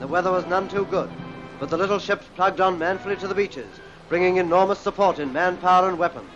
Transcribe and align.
The 0.00 0.06
weather 0.06 0.30
was 0.30 0.46
none 0.46 0.68
too 0.68 0.86
good, 0.90 1.10
but 1.60 1.70
the 1.70 1.76
little 1.76 1.98
ships 1.98 2.26
plugged 2.36 2.60
on 2.60 2.78
manfully 2.78 3.16
to 3.16 3.28
the 3.28 3.34
beaches, 3.34 3.80
bringing 4.08 4.36
enormous 4.36 4.78
support 4.78 5.18
in 5.18 5.32
manpower 5.32 5.88
and 5.88 5.98
weapons. 5.98 6.30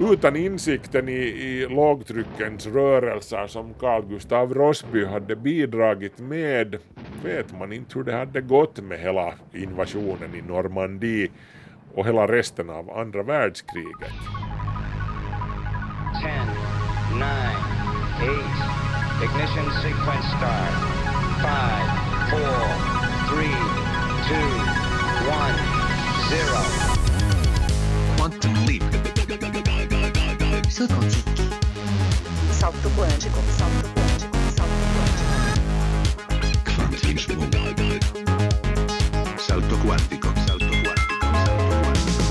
Utan 0.00 0.36
insikten 0.36 1.08
i, 1.08 1.12
i 1.12 1.66
lågtryckens 1.68 2.66
rörelser 2.66 3.46
som 3.46 3.74
Carl 3.74 4.06
Gustav 4.06 4.54
Rossby 4.54 5.04
hade 5.04 5.36
bidragit 5.36 6.18
med 6.18 6.76
vet 7.24 7.58
man 7.58 7.72
inte 7.72 7.98
hur 7.98 8.04
det 8.04 8.12
hade 8.12 8.40
gått 8.40 8.80
med 8.80 8.98
hela 8.98 9.34
invasionen 9.52 10.34
i 10.34 10.42
Normandie 10.42 11.28
och 11.94 12.06
hela 12.06 12.26
resten 12.26 12.70
av 12.70 12.90
andra 12.90 13.22
världskriget. 13.22 14.12
10, 16.22 16.30
9, 17.14 17.26
8, 18.16 18.32
ignition 19.24 19.70
sequence 19.82 20.28
start. 20.28 20.96
5, 21.42 22.05
4, 22.30 22.42
3, 23.28 23.46
2, 24.28 24.34
1, 25.26 25.54
0. 26.28 26.58
Quantum 28.16 28.54
leap. 28.66 28.82
Saut. 30.68 30.90
Salto 32.50 32.88
quântico, 32.90 33.38
salto 33.58 33.88
quântico, 33.94 34.36
salto 34.56 34.84
quântico. 34.94 35.36
Quantum 36.76 37.46
Salto 39.38 39.76
quântico, 39.78 40.28
salto 40.46 40.66
quântico, 40.66 40.66
salto 40.66 40.74
quântico. 41.84 42.26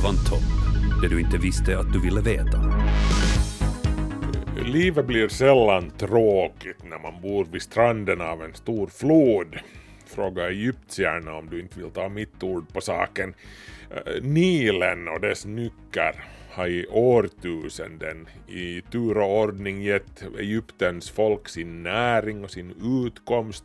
Quantum, 0.00 0.42
Det 1.00 1.08
du 1.08 1.20
inte 1.20 1.38
visste 1.38 1.78
att 1.78 1.92
du 1.92 2.00
ville 2.00 2.20
veta. 2.20 2.65
Livet 4.76 5.06
blir 5.06 5.28
sällan 5.28 5.90
tråkigt 5.90 6.84
när 6.84 6.98
man 6.98 7.20
bor 7.20 7.44
vid 7.44 7.62
stranden 7.62 8.20
av 8.20 8.42
en 8.42 8.54
stor 8.54 8.86
flod. 8.86 9.56
Fråga 10.06 10.48
egyptierna 10.48 11.34
om 11.34 11.50
du 11.50 11.60
inte 11.60 11.80
vill 11.80 11.90
ta 11.90 12.08
mitt 12.08 12.42
ord 12.42 12.72
på 12.72 12.80
saken. 12.80 13.34
Eh, 13.90 14.22
Nilen 14.22 15.08
och 15.08 15.20
dess 15.20 15.46
nycker 15.46 16.24
har 16.50 16.66
i 16.66 16.86
årtusenden 16.86 18.28
i 18.48 18.82
tur 18.92 19.18
och 19.18 19.40
ordning 19.40 19.82
gett 19.82 20.24
Egyptens 20.38 21.10
folk 21.10 21.48
sin 21.48 21.82
näring 21.82 22.44
och 22.44 22.50
sin 22.50 23.02
utkomst 23.06 23.64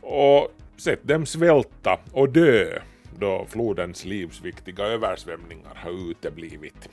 och 0.00 0.54
sett 0.76 1.08
dem 1.08 1.26
svälta 1.26 1.98
och 2.12 2.28
dö 2.28 2.78
då 3.18 3.46
flodens 3.48 4.04
livsviktiga 4.04 4.84
översvämningar 4.84 5.74
har 5.74 6.10
uteblivit. 6.10 6.88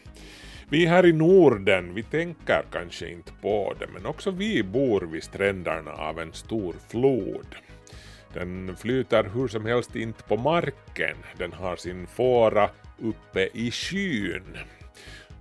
Vi 0.73 0.85
här 0.85 1.05
i 1.05 1.13
Norden, 1.13 1.93
vi 1.93 2.03
tänker 2.03 2.63
kanske 2.71 3.09
inte 3.09 3.31
på 3.41 3.73
det, 3.79 3.87
men 3.93 4.05
också 4.05 4.31
vi 4.31 4.63
bor 4.63 5.01
vid 5.01 5.23
stränderna 5.23 5.91
av 5.91 6.19
en 6.19 6.33
stor 6.33 6.75
flod. 6.89 7.45
Den 8.33 8.75
flyter 8.77 9.23
hur 9.33 9.47
som 9.47 9.65
helst 9.65 9.95
inte 9.95 10.23
på 10.23 10.37
marken, 10.37 11.17
den 11.37 11.53
har 11.53 11.75
sin 11.75 12.07
fåra 12.07 12.69
uppe 13.01 13.49
i 13.53 13.71
skyn. 13.71 14.57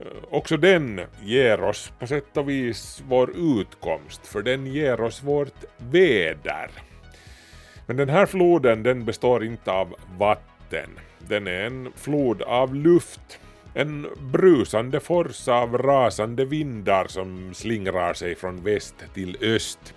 Eh, 0.01 0.07
också 0.31 0.57
den 0.57 1.01
ger 1.23 1.63
oss 1.63 1.93
på 1.99 2.07
sätt 2.07 2.37
och 2.37 2.49
vis 2.49 3.03
vår 3.09 3.31
utkomst, 3.37 4.27
för 4.27 4.43
den 4.43 4.67
ger 4.67 5.01
oss 5.01 5.23
vårt 5.23 5.65
väder. 5.77 6.71
Men 7.87 7.97
den 7.97 8.09
här 8.09 8.27
floden 8.27 8.83
den 8.83 9.05
består 9.05 9.45
inte 9.45 9.73
av 9.73 9.95
vatten 10.19 10.53
vatten. 10.73 10.91
Den 11.19 11.47
är 11.47 11.61
en 11.65 11.93
flod 11.97 12.43
av 12.43 12.75
luft. 12.75 13.39
En 13.75 14.07
brusande 14.33 15.01
fors 15.01 15.49
av 15.49 15.79
rasande 15.79 16.45
vindar 16.45 17.07
som 17.09 17.55
slingrar 17.55 18.15
sig 18.15 18.35
från 18.35 18.65
väst 18.65 18.95
till 19.15 19.37
öst. 19.41 19.95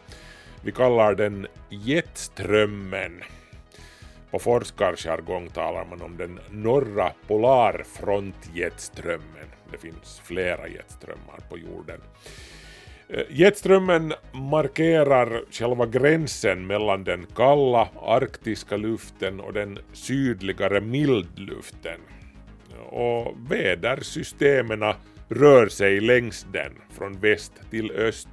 Vi 0.61 0.71
kallar 0.71 1.15
den 1.15 1.47
jetströmmen. 1.69 3.21
På 4.31 4.39
forskarjargong 4.39 5.49
talar 5.49 5.85
man 5.85 6.01
om 6.01 6.17
den 6.17 6.39
norra 6.51 7.11
polarfrontjetströmmen. 7.27 9.47
Det 9.71 9.77
finns 9.77 10.21
flera 10.23 10.67
jetströmmar 10.67 11.39
på 11.49 11.57
jorden. 11.57 12.01
Eh, 13.09 13.23
jetströmmen 13.29 14.13
markerar 14.33 15.43
själva 15.51 15.85
gränsen 15.85 16.67
mellan 16.67 17.03
den 17.03 17.25
kalla 17.35 17.89
arktiska 18.01 18.77
luften 18.77 19.39
och 19.39 19.53
den 19.53 19.79
sydligare 19.93 20.81
mildluften. 20.81 21.99
Och 22.89 23.35
vädersystemen 23.49 24.93
rör 25.29 25.67
sig 25.67 26.01
längs 26.01 26.47
den 26.51 26.71
från 26.89 27.19
väst 27.19 27.53
till 27.69 27.91
öst. 27.91 28.29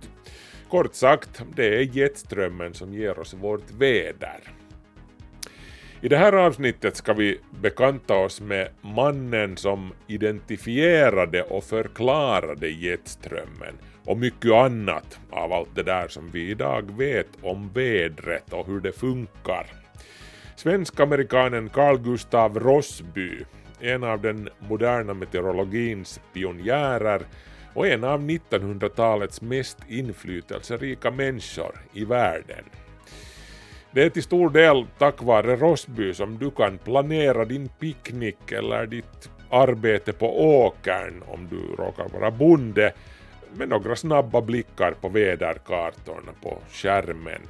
Kort 0.68 0.94
sagt, 0.94 1.42
det 1.56 1.66
är 1.66 1.96
jetströmmen 1.96 2.74
som 2.74 2.94
ger 2.94 3.18
oss 3.18 3.34
vårt 3.34 3.70
väder. 3.70 4.40
I 6.00 6.08
det 6.08 6.16
här 6.16 6.32
avsnittet 6.32 6.96
ska 6.96 7.12
vi 7.12 7.40
bekanta 7.60 8.16
oss 8.16 8.40
med 8.40 8.68
mannen 8.80 9.56
som 9.56 9.92
identifierade 10.06 11.42
och 11.42 11.64
förklarade 11.64 12.68
jetströmmen 12.68 13.74
och 14.04 14.18
mycket 14.18 14.52
annat 14.52 15.18
av 15.30 15.52
allt 15.52 15.74
det 15.74 15.82
där 15.82 16.08
som 16.08 16.30
vi 16.30 16.50
idag 16.50 16.96
vet 16.96 17.28
om 17.42 17.70
vädret 17.74 18.52
och 18.52 18.66
hur 18.66 18.80
det 18.80 18.92
funkar. 18.92 19.66
Svensk-amerikanen 20.56 21.68
Carl 21.68 21.98
Gustav 21.98 22.58
Rossby, 22.58 23.44
en 23.82 24.04
av 24.04 24.20
den 24.20 24.48
moderna 24.58 25.14
meteorologins 25.14 26.20
pionjärer 26.32 27.22
och 27.74 27.86
en 27.86 28.04
av 28.04 28.20
1900-talets 28.20 29.42
mest 29.42 29.78
inflytelserika 29.88 31.10
människor 31.10 31.72
i 31.92 32.04
världen. 32.04 32.64
Det 33.90 34.02
är 34.02 34.10
till 34.10 34.22
stor 34.22 34.50
del 34.50 34.86
tack 34.98 35.22
vare 35.22 35.56
Rossby 35.56 36.14
som 36.14 36.38
du 36.38 36.50
kan 36.50 36.78
planera 36.78 37.44
din 37.44 37.68
picknick 37.68 38.52
eller 38.52 38.86
ditt 38.86 39.30
arbete 39.50 40.12
på 40.12 40.58
åkern 40.58 41.22
om 41.26 41.48
du 41.50 41.82
råkar 41.82 42.08
vara 42.08 42.30
bonde 42.30 42.92
med 43.54 43.68
några 43.68 43.96
snabba 43.96 44.40
blickar 44.40 44.92
på 44.92 45.08
väderkartorna 45.08 46.32
på 46.42 46.58
skärmen. 46.70 47.42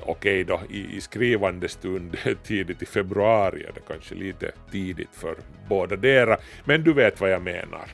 Okej 0.00 0.44
då, 0.44 0.60
i, 0.70 0.96
i 0.96 1.00
skrivande 1.00 1.68
stund 1.68 2.16
tidigt 2.44 2.82
i 2.82 2.86
februari 2.86 3.64
är 3.64 3.72
det 3.72 3.80
kanske 3.88 4.14
lite 4.14 4.52
tidigt 4.70 5.12
för 5.12 5.36
båda 5.68 5.96
dera, 5.96 6.36
men 6.64 6.84
du 6.84 6.92
vet 6.92 7.20
vad 7.20 7.30
jag 7.30 7.42
menar. 7.42 7.88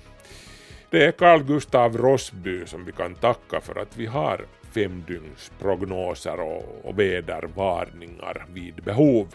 Det 0.91 1.05
är 1.05 1.13
Carl 1.13 1.43
Gustav 1.43 1.97
Rossby 1.97 2.67
som 2.67 2.85
vi 2.85 2.93
kan 2.93 3.15
tacka 3.15 3.61
för 3.61 3.79
att 3.79 3.97
vi 3.97 4.07
har 4.07 4.41
femdygnsprognoser 4.75 6.41
och, 6.41 6.81
och 6.85 6.99
vädervarningar 6.99 8.47
vid 8.53 8.75
behov. 8.75 9.35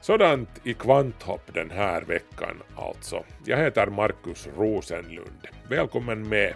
Sådant 0.00 0.48
i 0.64 0.74
kvanthopp 0.74 1.54
den 1.54 1.70
här 1.70 2.02
veckan 2.02 2.62
alltså. 2.76 3.24
Jag 3.44 3.58
heter 3.58 3.86
Markus 3.86 4.48
Rosenlund. 4.56 5.46
Välkommen 5.68 6.28
med! 6.28 6.54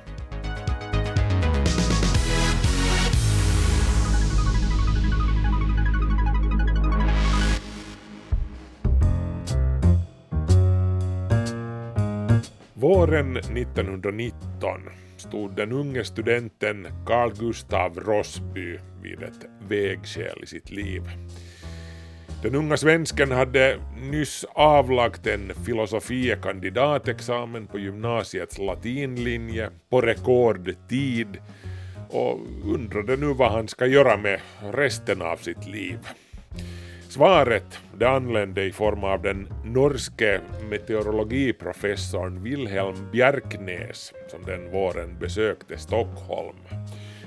Våren 12.80 13.36
1919 13.36 14.80
stod 15.16 15.56
den 15.56 15.72
unge 15.72 16.04
studenten 16.04 16.86
Carl 17.06 17.32
Gustav 17.38 18.00
Rossby 18.00 18.78
vid 19.02 19.22
ett 19.22 19.46
vägskäl 19.68 20.42
i 20.42 20.46
sitt 20.46 20.70
liv. 20.70 21.02
Den 22.42 22.54
unga 22.54 22.76
svensken 22.76 23.30
hade 23.30 23.78
nyss 24.10 24.44
avlagt 24.54 25.26
en 25.26 25.52
filosofie 25.66 26.36
kandidatexamen 26.36 27.66
på 27.66 27.78
gymnasiets 27.78 28.58
latinlinje 28.58 29.70
på 29.90 30.00
rekordtid 30.00 31.38
och 32.08 32.38
undrade 32.64 33.16
nu 33.16 33.34
vad 33.34 33.52
han 33.52 33.68
ska 33.68 33.86
göra 33.86 34.16
med 34.16 34.40
resten 34.72 35.22
av 35.22 35.36
sitt 35.36 35.66
liv. 35.66 35.98
Svaret 37.10 37.78
det 37.98 38.08
anlände 38.08 38.64
i 38.64 38.72
form 38.72 39.04
av 39.04 39.22
den 39.22 39.48
norske 39.64 40.40
meteorologiprofessorn 40.70 42.42
Wilhelm 42.42 43.10
Bjerknes 43.12 44.12
som 44.28 44.42
den 44.46 44.70
våren 44.70 45.18
besökte 45.20 45.78
Stockholm. 45.78 46.56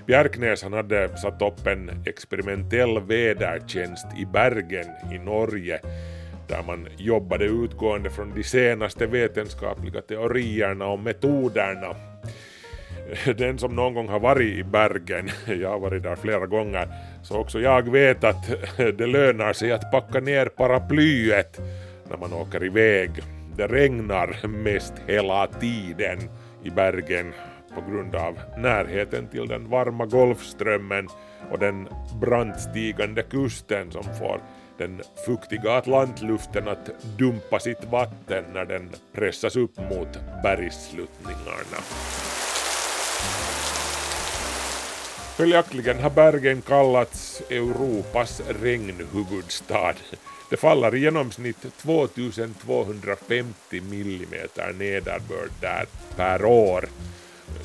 Bjerknes 0.06 0.64
han 0.64 0.74
hade 0.74 1.18
satt 1.18 1.42
upp 1.42 1.68
en 1.68 2.04
experimentell 2.06 3.00
vädertjänst 3.00 4.06
i 4.18 4.26
Bergen 4.26 4.88
i 5.14 5.18
Norge 5.18 5.80
där 6.48 6.64
man 6.68 6.88
jobbade 6.98 7.46
utgående 7.46 8.10
från 8.10 8.34
de 8.36 8.44
senaste 8.44 9.08
vetenskapliga 9.08 10.02
teorierna 10.02 10.88
och 10.88 11.00
metoderna. 11.00 11.96
Den 13.38 13.60
som 13.60 13.76
någon 13.76 13.94
gång 13.94 14.10
har 14.10 14.20
varit 14.20 14.58
i 14.58 14.64
Bergen, 14.64 15.30
jag 15.62 15.70
har 15.70 15.80
varit 15.80 16.04
där 16.04 16.16
flera 16.16 16.46
gånger, 16.46 16.88
så 17.24 17.38
också 17.38 17.60
jag 17.60 17.92
vet 17.92 18.24
att 18.24 18.48
det 18.78 19.08
lönar 19.08 19.54
sig 19.54 19.72
att 19.72 19.92
packa 19.92 20.20
ner 20.20 20.46
paraplyet 20.46 21.62
när 22.10 22.18
man 22.18 22.34
åker 22.34 22.64
iväg. 22.64 23.12
Det 23.58 23.68
regnar 23.68 24.48
mest 24.48 24.94
hela 25.08 25.48
tiden 25.48 26.20
i 26.64 26.70
Bergen 26.70 27.34
på 27.75 27.92
grund 27.92 28.16
av 28.16 28.40
närheten 28.58 29.28
till 29.28 29.48
den 29.48 29.70
varma 29.70 30.06
Golfströmmen 30.06 31.08
och 31.52 31.60
den 31.60 31.88
brant 32.22 32.60
stigande 32.60 33.24
kusten 33.24 33.92
som 33.92 34.04
får 34.04 34.42
den 34.78 35.02
fuktiga 35.25 35.78
atlantluften 35.78 36.68
att 36.68 36.90
dumpa 37.18 37.60
sitt 37.60 37.84
vatten 37.92 38.44
när 38.54 38.66
den 38.66 38.90
pressas 39.14 39.56
upp 39.56 39.78
mot 39.78 40.20
bergssluttningarna. 40.44 41.80
Följaktligen 45.38 46.00
har 46.00 46.10
bergen 46.10 46.62
kallats 46.62 47.42
Europas 47.50 48.42
regnhuvudstad. 48.62 49.94
Det 50.50 50.58
faller 50.58 50.96
i 50.96 51.00
genomsnitt 51.00 51.66
2250 51.78 53.82
millimeter 53.82 54.74
nederbörd 54.74 55.52
där 55.62 55.86
per 56.16 56.46
år 56.46 56.86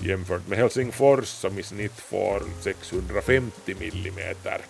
jämfört 0.00 0.48
med 0.48 0.58
Helsingfors 0.58 1.28
som 1.28 1.58
i 1.58 1.62
snitt 1.62 2.00
får 2.00 2.42
650 2.60 3.74
millimeter. 3.80 4.60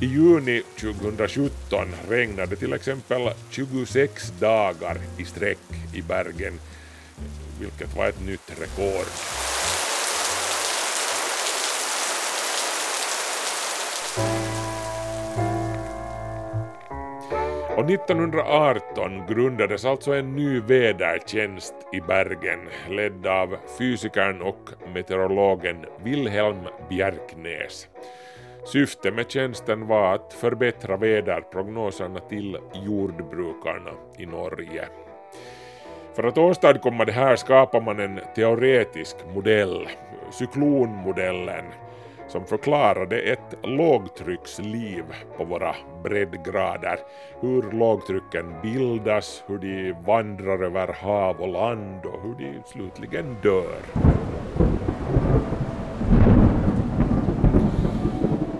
I 0.00 0.06
juni 0.06 0.62
2017 0.80 1.88
regnade 2.08 2.56
till 2.56 2.72
exempel 2.72 3.30
26 3.50 4.32
dagar 4.40 5.00
i 5.18 5.24
sträck 5.24 5.58
i 5.94 6.02
Bergen, 6.02 6.60
vilket 7.60 7.96
var 7.96 8.08
ett 8.08 8.26
nytt 8.26 8.60
rekord. 8.60 9.06
Och 17.76 17.90
1918 17.90 19.26
grundades 19.28 19.84
alltså 19.84 20.12
en 20.12 20.36
ny 20.36 20.60
vädertjänst 20.60 21.74
i 21.92 22.00
Bergen 22.00 22.60
ledd 22.88 23.26
av 23.26 23.56
fysikern 23.78 24.42
och 24.42 24.70
meteorologen 24.94 25.76
Wilhelm 26.04 26.58
Bjerknes. 26.88 27.88
Syftet 28.64 29.14
med 29.14 29.30
tjänsten 29.30 29.86
var 29.86 30.14
att 30.14 30.32
förbättra 30.32 30.96
väderprognoserna 30.96 32.20
till 32.20 32.58
jordbrukarna 32.74 33.90
i 34.18 34.26
Norge. 34.26 34.88
För 36.16 36.24
att 36.24 36.38
åstadkomma 36.38 37.04
det 37.04 37.12
här 37.12 37.36
skapar 37.36 37.80
man 37.80 38.00
en 38.00 38.20
teoretisk 38.34 39.16
modell, 39.34 39.88
cyklonmodellen, 40.30 41.64
som 42.28 42.46
förklarade 42.46 43.18
ett 43.18 43.56
lågtrycksliv 43.62 45.04
på 45.36 45.44
våra 45.44 45.74
breddgrader. 46.02 46.98
Hur 47.40 47.72
lågtrycken 47.72 48.54
bildas, 48.62 49.44
hur 49.46 49.58
de 49.58 49.92
vandrar 50.06 50.62
över 50.62 50.92
hav 50.92 51.40
och 51.40 51.48
land 51.48 52.06
och 52.06 52.22
hur 52.22 52.34
de 52.34 52.62
slutligen 52.66 53.36
dör. 53.42 53.80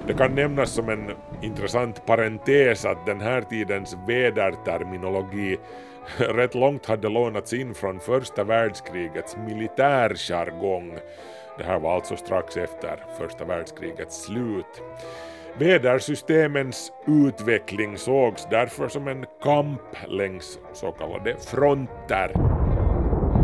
Det 0.07 0.15
kan 0.15 0.35
nämnas 0.35 0.71
som 0.71 0.89
en 0.89 1.11
intressant 1.43 2.07
parentes 2.07 2.85
att 2.85 3.07
den 3.07 3.21
här 3.21 3.43
tidens 3.43 3.97
väderterminologi 4.09 5.57
rätt 6.17 6.55
långt 6.55 6.87
hade 6.87 7.09
lånats 7.09 7.53
in 7.53 7.75
från 7.75 8.01
första 8.01 8.45
världskrigets 8.45 9.37
militärjargong 9.37 10.99
det 11.59 11.65
här 11.65 11.79
var 11.79 11.95
alltså 11.95 12.17
strax 12.17 12.56
efter 12.56 13.05
första 13.19 13.45
världskrigets 13.45 14.25
slut. 14.25 14.83
Vädersystemens 15.59 16.93
utveckling 17.06 17.99
sågs 17.99 18.47
därför 18.51 18.89
som 18.89 19.09
en 19.09 19.27
kamp 19.43 19.81
längs 20.09 20.59
så 20.73 20.93
kallade 20.93 21.37
fronter 21.37 22.33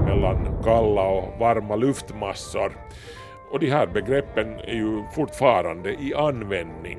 mellan 0.07 0.63
kalla 0.65 1.09
och 1.09 1.39
varma 1.39 1.77
luftmassor. 1.77 2.73
Och 3.51 3.61
de 3.61 3.71
här 3.71 3.87
begreppen 3.87 4.61
är 4.61 4.75
ju 4.75 5.03
fortfarande 5.15 5.91
i 5.91 6.15
användning. 6.15 6.99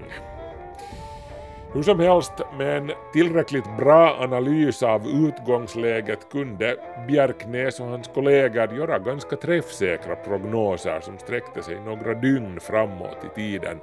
Hur 1.73 1.83
som 1.83 1.99
helst, 1.99 2.33
med 2.57 2.77
en 2.77 2.91
tillräckligt 3.13 3.77
bra 3.77 4.17
analys 4.19 4.83
av 4.83 5.07
utgångsläget 5.07 6.29
kunde 6.31 6.75
Bjerknes 7.07 7.79
och 7.79 7.85
hans 7.85 8.07
kollegor 8.07 8.73
göra 8.73 8.99
ganska 8.99 9.35
träffsäkra 9.35 10.15
prognoser 10.15 10.99
som 10.99 11.17
sträckte 11.17 11.63
sig 11.63 11.79
några 11.79 12.13
dygn 12.13 12.59
framåt 12.59 13.17
i 13.25 13.35
tiden. 13.35 13.79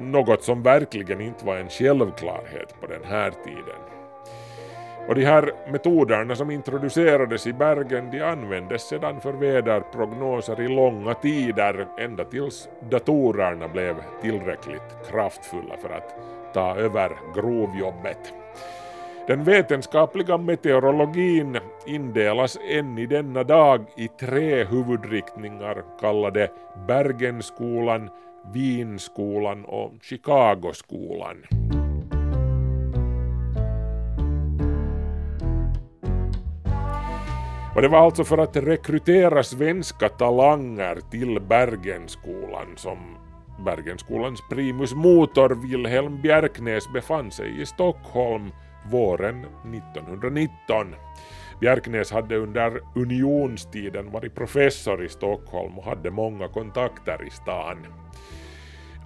Något 0.00 0.42
som 0.42 0.62
verkligen 0.62 1.20
inte 1.20 1.46
var 1.46 1.56
en 1.56 1.68
självklarhet 1.68 2.80
på 2.80 2.86
den 2.86 3.04
här 3.04 3.30
tiden. 3.44 3.80
Och 5.08 5.14
de 5.14 5.24
här 5.24 5.52
metoderna 5.72 6.36
som 6.36 6.50
introducerades 6.50 7.46
i 7.46 7.52
Bergen 7.52 8.10
de 8.10 8.20
användes 8.22 8.88
sedan 8.88 9.20
för 9.20 9.32
väderprognoser 9.32 10.60
i 10.60 10.68
långa 10.68 11.14
tider 11.14 11.86
ända 11.98 12.24
tills 12.24 12.68
datorerna 12.90 13.68
blev 13.68 13.96
tillräckligt 14.22 15.10
kraftfulla 15.10 15.76
för 15.76 15.90
att 15.90 16.14
ta 16.54 16.76
över 16.76 17.16
grovjobbet. 17.34 18.32
Den 19.26 19.44
vetenskapliga 19.44 20.38
meteorologin 20.38 21.58
indelas 21.86 22.58
än 22.68 22.98
i 22.98 23.06
denna 23.06 23.44
dag 23.44 23.84
i 23.96 24.08
tre 24.08 24.64
huvudriktningar 24.64 25.84
kallade 26.00 26.50
Bergenskolan, 26.88 28.10
Wienskolan 28.52 29.64
och 29.64 29.92
Chicagoskolan. 30.02 31.36
Och 37.74 37.82
det 37.82 37.88
var 37.88 37.98
alltså 37.98 38.24
för 38.24 38.38
att 38.38 38.56
rekrytera 38.56 39.42
svenska 39.42 40.08
talanger 40.08 40.98
till 41.10 41.40
Bergenskolan 41.40 42.76
som 42.76 42.98
Bergenskolans 43.64 44.40
primus 44.50 44.94
motor 44.94 45.54
Wilhelm 45.54 46.22
Bjerknes 46.22 46.92
befann 46.92 47.30
sig 47.30 47.60
i 47.60 47.66
Stockholm 47.66 48.52
våren 48.90 49.44
1919. 49.44 50.94
Bjerknes 51.60 52.12
hade 52.12 52.36
under 52.36 52.80
unionstiden 52.94 54.10
varit 54.10 54.34
professor 54.34 55.04
i 55.04 55.08
Stockholm 55.08 55.78
och 55.78 55.84
hade 55.84 56.10
många 56.10 56.48
kontakter 56.48 57.26
i 57.26 57.30
stan. 57.30 57.86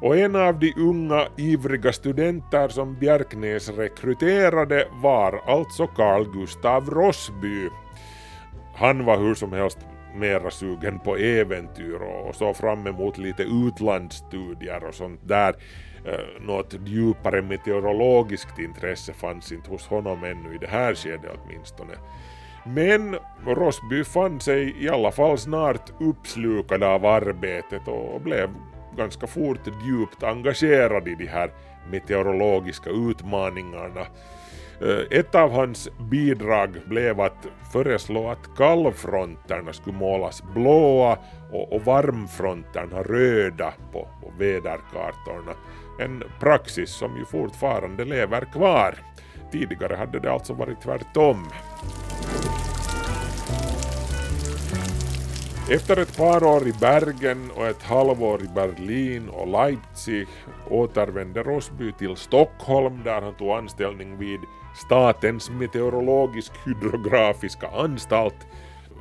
Och 0.00 0.16
en 0.16 0.36
av 0.36 0.58
de 0.58 0.74
unga 0.76 1.26
ivriga 1.36 1.92
studenter 1.92 2.68
som 2.68 2.94
Bjerknes 2.94 3.68
rekryterade 3.68 4.88
var 4.92 5.42
alltså 5.46 5.86
Carl 5.86 6.32
Gustav 6.32 6.90
Rossby. 6.90 7.68
Han 8.74 9.04
var 9.04 9.18
hur 9.18 9.34
som 9.34 9.52
helst 9.52 9.78
mera 10.14 10.50
sugen 10.50 10.98
på 10.98 11.16
äventyr 11.16 12.02
och 12.02 12.34
så 12.34 12.54
fram 12.54 12.86
emot 12.86 13.18
lite 13.18 13.42
utlandsstudier 13.42 14.84
och 14.84 14.94
sånt 14.94 15.20
där. 15.28 15.54
Eh, 16.04 16.42
något 16.42 16.74
djupare 16.84 17.42
meteorologiskt 17.42 18.58
intresse 18.58 19.12
fanns 19.12 19.52
inte 19.52 19.70
hos 19.70 19.86
honom 19.86 20.24
ännu 20.24 20.54
i 20.54 20.58
det 20.58 20.66
här 20.66 20.94
skedet 20.94 21.38
åtminstone. 21.44 21.94
Men 22.66 23.16
Rosby 23.46 24.04
fann 24.04 24.40
sig 24.40 24.84
i 24.84 24.88
alla 24.88 25.12
fall 25.12 25.38
snart 25.38 25.92
uppslukad 26.00 26.82
av 26.82 27.06
arbetet 27.06 27.88
och 27.88 28.20
blev 28.20 28.50
ganska 28.96 29.26
fort 29.26 29.66
djupt 29.86 30.22
engagerad 30.22 31.08
i 31.08 31.14
de 31.14 31.26
här 31.26 31.50
meteorologiska 31.90 32.90
utmaningarna 32.90 34.06
Eh, 34.80 35.18
ett 35.18 35.34
av 35.34 35.50
hans 35.50 35.88
bidrag 36.10 36.80
blev 36.86 37.20
att 37.20 37.46
föreslå 37.72 38.28
att 38.28 38.56
kallfronterna 38.56 39.72
skulle 39.72 39.96
målas 39.96 40.42
blåa 40.54 41.18
och, 41.52 41.72
och 41.72 41.84
varmfronterna 41.84 43.02
röda 43.02 43.72
på, 43.92 44.08
på 44.22 44.32
väderkartorna. 44.38 45.52
En 46.00 46.22
praxis 46.40 46.90
som 46.90 47.16
ju 47.16 47.24
fortfarande 47.24 48.04
lever 48.04 48.52
kvar. 48.52 48.94
Tidigare 49.52 49.96
hade 49.96 50.20
det 50.20 50.32
alltså 50.32 50.54
varit 50.54 50.80
tvärtom. 50.80 51.46
Efter 55.72 55.96
ett 55.96 56.16
par 56.16 56.44
år 56.44 56.68
i 56.68 56.72
Bergen 56.72 57.50
och 57.50 57.66
ett 57.66 57.82
halvår 57.82 58.42
i 58.42 58.48
Berlin 58.54 59.28
och 59.28 59.48
Leipzig 59.48 60.28
återvände 60.70 61.42
Rosby 61.42 61.92
till 61.92 62.16
Stockholm 62.16 63.02
där 63.04 63.22
han 63.22 63.34
tog 63.34 63.50
anställning 63.50 64.18
vid 64.18 64.40
Statens 64.86 65.50
meteorologisk 65.50 66.52
hydrografiska 66.66 67.68
anstalt, 67.68 68.46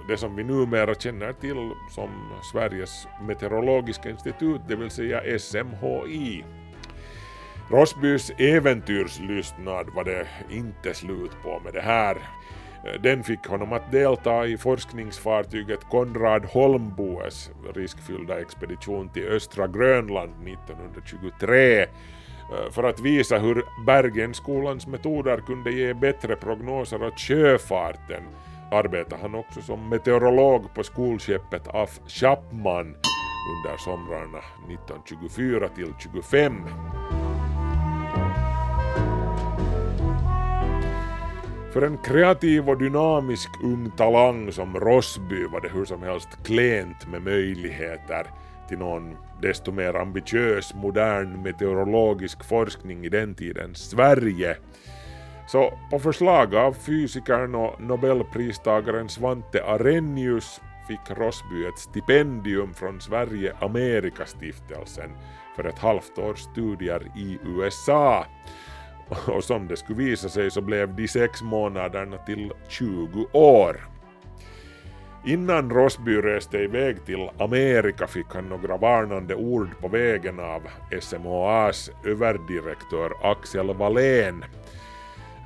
det 0.08 0.18
som 0.18 0.36
vi 0.36 0.44
numera 0.44 0.96
känner 0.96 1.34
till 1.34 1.72
som 1.96 2.10
Sveriges 2.52 3.08
meteorologiska 3.28 4.10
institut, 4.10 4.62
det 4.68 4.76
vill 4.76 4.90
säga 4.90 5.40
SMHI. 5.40 6.44
Rosbys 7.70 8.32
äventyrslystnad 8.38 9.90
var 9.96 10.04
det 10.04 10.28
inte 10.50 10.94
slut 10.94 11.32
på 11.44 11.62
med 11.64 11.74
det 11.74 11.82
här. 11.82 12.18
Eh, 12.86 13.02
den 13.02 13.24
fick 13.24 13.48
honom 13.48 13.74
att 13.74 13.92
delta 13.92 14.48
i 14.48 14.58
forskningsfartyget 14.58 15.90
Konrad 15.90 16.46
Holmboes 16.46 17.52
riskfyllda 17.76 18.40
expedition 18.40 19.10
till 19.10 19.28
östra 19.28 19.68
Grönland 19.68 20.32
1923 20.48 21.82
eh, 21.82 21.88
för 22.72 22.84
att 22.84 23.00
visa 23.00 23.38
hur 23.38 23.64
Bergenskolans 23.86 24.88
metoder 24.88 25.38
kunde 25.38 25.72
ge 25.72 25.94
bättre 25.94 26.36
prognoser 26.36 27.04
åt 27.04 27.20
sjöfarten 27.20 28.24
arbetade 28.72 29.22
han 29.22 29.36
också 29.36 29.62
som 29.62 29.90
meteorolog 29.90 30.74
på 30.74 30.84
skolskeppet 30.84 31.68
af 31.68 32.00
Chapman 32.08 32.96
under 33.50 33.78
somrarna 33.78 34.44
1924 34.68 35.68
till 35.68 35.94
25. 36.00 36.66
För 41.74 41.82
en 41.82 41.98
kreativ 41.98 42.70
och 42.70 42.78
dynamisk 42.78 43.50
ung 43.64 43.92
talang 43.98 44.52
som 44.52 44.80
Rossby 44.80 45.46
var 45.46 45.62
det 45.62 45.70
hur 45.70 45.86
som 45.86 46.04
helst 46.04 46.30
klent 46.44 47.08
med 47.08 47.22
möjligheter 47.22 48.28
till 48.68 48.78
någon 48.78 49.16
desto 49.42 49.72
mer 49.72 49.94
ambitiös 49.94 50.74
modern 50.74 51.44
meteorologisk 51.44 52.44
forskning 52.44 53.06
i 53.06 53.10
den 53.10 53.36
tidens 53.36 53.90
Sverige. 53.90 54.58
Så 55.48 55.74
på 55.92 56.00
förslag 56.00 56.56
av 56.56 56.74
fysikern 56.74 57.56
och 57.56 57.82
nobelpristagaren 57.82 59.10
Svante 59.10 59.64
Arrhenius 59.64 60.62
fick 60.88 61.18
Rossby 61.18 61.66
ett 61.66 61.80
stipendium 61.80 62.74
från 62.74 63.02
Sverige-Amerika-stiftelsen 63.02 65.10
för 65.56 65.64
ett 65.64 65.80
halvt 65.80 66.18
års 66.18 66.40
studier 66.40 67.12
i 67.18 67.40
USA. 67.46 68.26
Och 69.28 69.44
som 69.44 69.68
det 69.68 69.78
skulle 69.78 70.00
visa 70.00 70.30
sig 70.30 70.52
så 70.52 70.62
blev 70.62 70.96
de 70.96 71.08
sex 71.08 71.42
månaderna 71.42 72.18
till 72.18 72.52
20 72.68 73.28
år. 73.32 73.90
Innan 75.26 75.70
Rosby 75.70 76.22
reste 76.22 76.58
iväg 76.58 77.06
till 77.06 77.30
Amerika 77.40 78.08
fick 78.08 78.26
han 78.34 78.50
några 78.50 78.78
varnande 78.78 79.36
ord 79.36 79.70
på 79.82 79.88
vägen 79.88 80.40
av 80.40 80.62
SMHAs 81.02 81.92
överdirektör 82.06 83.12
Axel 83.24 83.74
Wallén. 83.74 84.46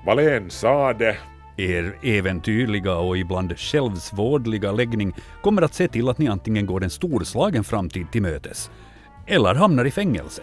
Wallén 0.05 0.49
sade 0.49 1.17
er 1.57 1.95
äventyrliga 2.03 2.95
och 2.95 3.17
ibland 3.17 3.59
självsvårdliga 3.59 4.71
läggning 4.71 5.13
kommer 5.41 5.61
att 5.61 5.73
se 5.73 5.87
till 5.87 6.09
att 6.09 6.17
ni 6.17 6.27
antingen 6.27 6.65
går 6.65 6.83
en 6.83 6.89
storslagen 6.89 7.63
framtid 7.63 8.11
till 8.11 8.21
mötes 8.21 8.71
eller 9.27 9.55
hamnar 9.55 9.85
i 9.85 9.91
fängelse. 9.91 10.41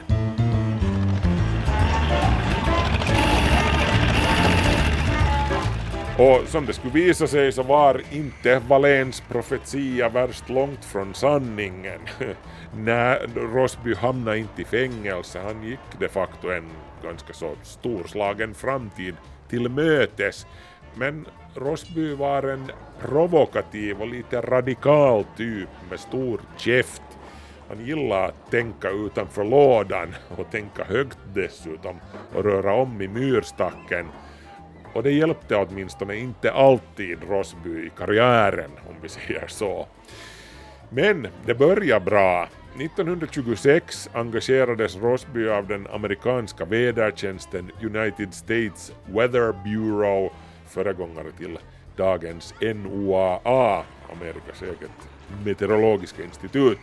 Och 6.18 6.48
som 6.48 6.66
det 6.66 6.72
skulle 6.72 6.92
visa 6.92 7.26
sig 7.26 7.52
så 7.52 7.62
var 7.62 8.02
inte 8.12 8.58
Valens 8.68 9.20
profetia 9.20 10.08
värst 10.08 10.48
långt 10.48 10.84
från 10.84 11.14
sanningen. 11.14 12.00
Nej, 12.76 13.18
Rosby 13.36 13.94
hamnade 13.94 14.38
inte 14.38 14.62
i 14.62 14.64
fängelse, 14.64 15.40
han 15.40 15.62
gick 15.62 15.78
de 15.98 16.08
facto 16.08 16.50
en 16.50 16.70
ganska 17.02 17.32
så 17.32 17.52
storslagen 17.62 18.54
framtid 18.54 19.14
till 19.48 19.68
mötes. 19.68 20.46
Men 20.94 21.26
Rosby 21.54 22.14
var 22.14 22.42
en 22.42 22.70
provokativ 23.00 24.00
och 24.00 24.08
lite 24.08 24.40
radikal 24.40 25.24
typ 25.36 25.68
med 25.90 26.00
stor 26.00 26.40
käft. 26.56 27.02
Han 27.68 27.86
gillade 27.86 28.24
att 28.24 28.50
tänka 28.50 28.90
utanför 28.90 29.44
lådan 29.44 30.14
och 30.28 30.50
tänka 30.50 30.84
högt 30.84 31.18
dessutom 31.34 32.00
och 32.34 32.44
röra 32.44 32.74
om 32.74 33.02
i 33.02 33.08
myrstacken 33.08 34.06
och 34.92 35.02
det 35.02 35.10
hjälpte 35.10 35.56
åtminstone 35.56 36.16
inte 36.16 36.52
alltid 36.52 37.18
Rosby 37.28 37.86
i 37.86 37.90
karriären, 37.96 38.70
om 38.88 38.94
vi 39.02 39.08
säger 39.08 39.46
så. 39.46 39.86
Men 40.88 41.28
det 41.46 41.54
började 41.54 42.04
bra. 42.04 42.48
1926 42.78 44.10
engagerades 44.12 44.96
Rosby 44.96 45.48
av 45.48 45.66
den 45.66 45.86
amerikanska 45.86 46.64
vädertjänsten 46.64 47.70
United 47.82 48.34
States 48.34 48.92
Weather 49.06 49.52
Bureau, 49.64 50.30
föregångare 50.68 51.32
till 51.38 51.58
dagens 51.96 52.54
NOAA, 52.60 53.84
Amerikas 54.12 54.62
eget 54.62 55.08
meteorologiska 55.44 56.22
institut. 56.22 56.78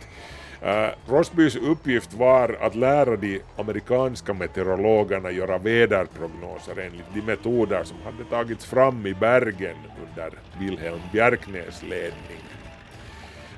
Uh, 0.62 0.90
Rosbys 1.06 1.56
uppgift 1.56 2.14
var 2.14 2.56
att 2.60 2.74
lära 2.74 3.16
de 3.16 3.40
amerikanska 3.56 4.34
meteorologerna 4.34 5.30
göra 5.30 5.58
väderprognoser 5.58 6.80
enligt 6.80 7.14
de 7.14 7.22
metoder 7.22 7.84
som 7.84 7.96
hade 8.04 8.24
tagits 8.24 8.66
fram 8.66 9.06
i 9.06 9.14
bergen 9.14 9.76
under 10.08 10.32
Wilhelm 10.60 11.00
Bjerknäs 11.12 11.82
ledning. 11.82 12.42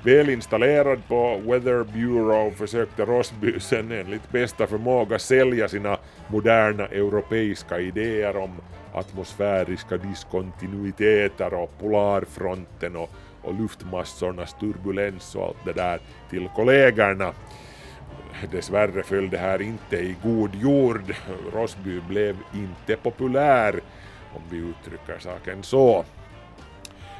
Väl 0.03 0.29
installerad 0.29 1.07
på 1.07 1.37
Weather 1.37 1.83
Bureau 1.83 2.51
försökte 2.51 3.05
Rosby 3.05 3.59
sen 3.59 3.91
enligt 3.91 4.31
bästa 4.31 4.67
förmåga 4.67 5.19
sälja 5.19 5.67
sina 5.67 5.97
moderna 6.27 6.85
europeiska 6.85 7.79
idéer 7.79 8.37
om 8.37 8.51
atmosfäriska 8.93 9.97
diskontinuiteter 9.97 11.53
och 11.53 11.79
polarfronten 11.79 12.95
och 12.95 13.09
och 13.43 13.59
luftmassornas 13.59 14.53
turbulens 14.53 15.35
och 15.35 15.43
allt 15.43 15.65
det 15.65 15.73
där 15.73 15.99
till 16.29 16.49
kollegorna. 16.55 17.33
Dessvärre 18.51 19.03
föll 19.03 19.29
det 19.29 19.37
här 19.37 19.61
inte 19.61 19.97
i 19.97 20.15
god 20.23 20.55
jord. 20.55 21.15
Rosby 21.53 21.99
blev 21.99 22.37
inte 22.53 22.95
populär, 22.95 23.79
om 24.35 24.41
vi 24.49 24.57
uttrycker 24.57 25.19
saken 25.19 25.63
så. 25.63 26.05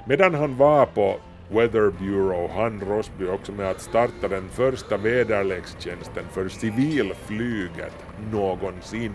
Medan 0.06 0.36
han 0.36 0.58
var 0.58 0.86
på 0.86 1.20
Weather 1.50 1.92
Bureau 2.00 2.48
hann 2.48 2.82
Rosby 2.82 3.28
också 3.28 3.52
med 3.52 3.70
att 3.70 3.82
starta 3.82 4.28
den 4.28 4.50
första 4.50 4.98
väderlekstjänsten 4.98 6.24
för 6.32 6.50
civilflyget 6.50 8.06
någonsin. 8.32 9.14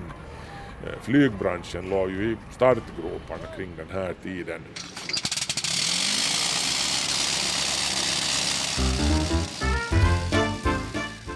Eh, 0.85 1.01
flygbranschen 1.03 1.91
låg 1.91 2.11
ju 2.11 2.33
i 2.33 2.37
startgroparna 2.51 3.57
kring 3.57 3.71
den 3.77 3.89
här 3.93 4.15
tiden. 4.23 4.61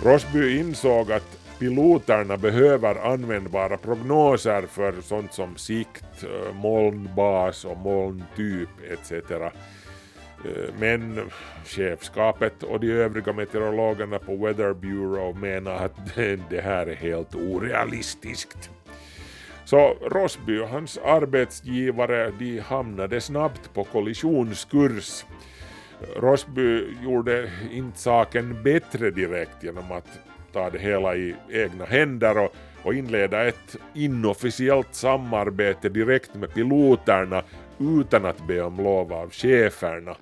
Rosby 0.04 0.59
insåg 0.59 1.12
att 1.12 1.38
piloterna 1.59 2.37
behöver 2.37 3.12
användbara 3.12 3.76
prognoser 3.76 4.62
för 4.62 5.00
sånt 5.00 5.33
som 5.33 5.57
sikt, 5.57 6.23
eh, 6.23 6.54
molnbas 6.54 7.64
och 7.64 7.76
molntyp 7.76 8.69
etc. 8.90 9.12
Eh, 9.12 9.50
men 10.78 11.21
chefskapet 11.64 12.62
och 12.62 12.80
de 12.80 12.92
övriga 12.92 13.33
meteorologerna 13.33 14.19
på 14.19 14.37
Weather 14.37 14.73
Bureau 14.73 15.35
menar 15.35 15.75
att 15.75 16.14
det 16.50 16.61
här 16.61 16.87
är 16.87 16.97
helt 16.97 17.35
orealistiskt. 17.35 18.71
Så 19.64 19.97
Rosby 20.11 20.59
och 20.59 20.69
hans 20.69 20.99
arbetsgivare 20.99 22.33
de 22.38 22.59
hamnade 22.59 23.21
snabbt 23.21 23.75
på 23.75 23.85
kollisionskurs 23.85 25.25
Rosby 26.16 26.97
gjorde 27.02 27.50
inte 27.73 27.99
saken 27.99 28.62
bättre 28.62 29.11
direkt 29.11 29.62
genom 29.62 29.92
att 29.92 30.19
ta 30.52 30.71
det 30.71 30.78
hela 30.78 31.14
i 31.16 31.35
egna 31.50 31.85
händer 31.85 32.38
och, 32.38 32.54
och 32.83 32.95
inleda 32.95 33.49
ett 33.49 33.76
inofficiellt 33.95 34.95
samarbete 34.95 35.88
direkt 35.88 36.35
med 36.35 36.54
piloterna 36.54 37.42
utan 37.78 38.26
att 38.26 38.47
be 38.47 38.62
om 38.62 38.76
lov 38.76 39.12
av 39.12 39.30
cheferna. 39.30 40.14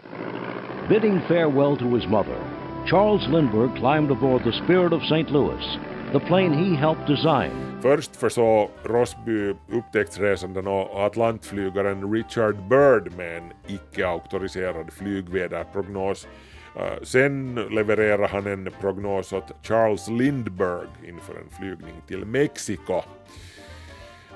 Bidding 0.88 1.20
farewell 1.28 1.76
to 1.76 1.96
his 1.96 2.06
mother, 2.06 2.38
Charles 2.86 3.28
Lindbergh 3.28 3.74
climbed 3.74 4.10
aboard 4.10 4.44
the 4.44 4.52
Spirit 4.52 4.92
of 4.92 5.02
St. 5.02 5.32
Louis, 5.32 5.78
the 6.12 6.20
plane 6.20 6.52
he 6.52 6.76
helped 6.76 7.06
design. 7.06 7.50
Först 7.82 8.16
försåg 8.16 8.70
Rosby 8.84 9.54
upptäcktsresanden 9.72 10.66
och 10.66 11.06
atlantflygaren 11.06 12.12
Richard 12.12 12.56
Byrd 12.68 13.12
med 13.16 13.36
en 13.36 13.52
icke-auktoriserad 13.66 14.92
flygväderprognos. 14.92 16.28
Eh, 16.76 17.02
sen 17.02 17.54
levererade 17.54 18.26
han 18.26 18.46
en 18.46 18.68
prognos 18.80 19.32
åt 19.32 19.52
Charles 19.62 20.08
Lindbergh 20.08 21.08
inför 21.08 21.34
en 21.34 21.50
flygning 21.58 21.94
till 22.06 22.24
Mexiko. 22.24 23.02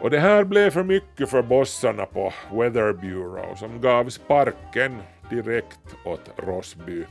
Och 0.00 0.10
det 0.10 0.18
här 0.18 0.44
blev 0.44 0.70
för 0.70 0.84
mycket 0.84 1.30
för 1.30 1.42
bossarna 1.42 2.06
på 2.06 2.32
Weather 2.52 2.92
Bureau 2.92 3.56
som 3.56 3.80
gav 3.80 4.08
sparken 4.08 5.02
direkt 5.30 5.96
åt 6.04 6.30
Rosby. 6.36 7.04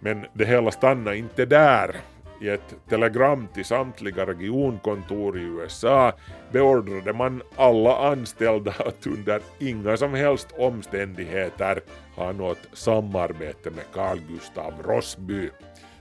Men 0.00 0.26
det 0.32 0.44
hela 0.44 0.70
stannade 0.70 1.16
inte 1.16 1.46
där. 1.46 1.96
I 2.40 2.48
ett 2.48 2.74
telegram 2.88 3.48
till 3.54 3.64
samtliga 3.64 4.26
regionkontor 4.26 5.38
i 5.38 5.42
USA 5.42 6.12
beordrade 6.52 7.12
man 7.12 7.42
alla 7.56 8.10
anställda 8.10 8.72
att 8.78 9.06
under 9.06 9.40
inga 9.58 9.96
som 9.96 10.14
helst 10.14 10.48
omständigheter 10.58 11.80
ha 12.16 12.32
något 12.32 12.68
samarbete 12.72 13.70
med 13.70 13.84
Carl 13.94 14.18
Gustav 14.28 14.72
Rossby. 14.84 15.50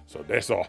Så 0.08 0.20
det 0.27 0.42
så. 0.42 0.65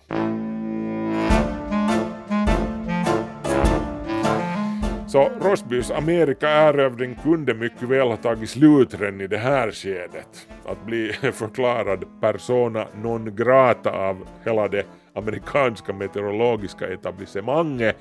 Så 5.09 5.31
Rosbys 5.41 5.91
amerikaerövring 5.91 7.15
kunde 7.23 7.55
mycket 7.55 7.83
väl 7.83 8.09
ha 8.09 8.17
tagit 8.17 8.51
slut 8.51 9.01
redan 9.01 9.21
i 9.21 9.27
det 9.27 9.39
här 9.39 9.71
skedet. 9.71 10.49
Att 10.67 10.87
bli 10.87 11.13
förklarad 11.33 12.05
persona 12.21 12.87
non 13.03 13.37
grata 13.37 13.91
av 13.91 14.29
hela 14.45 14.69
det 14.69 14.87
amerikanska 15.17 15.93
meteorologiska 15.93 16.89
etablissemanget, 16.89 17.97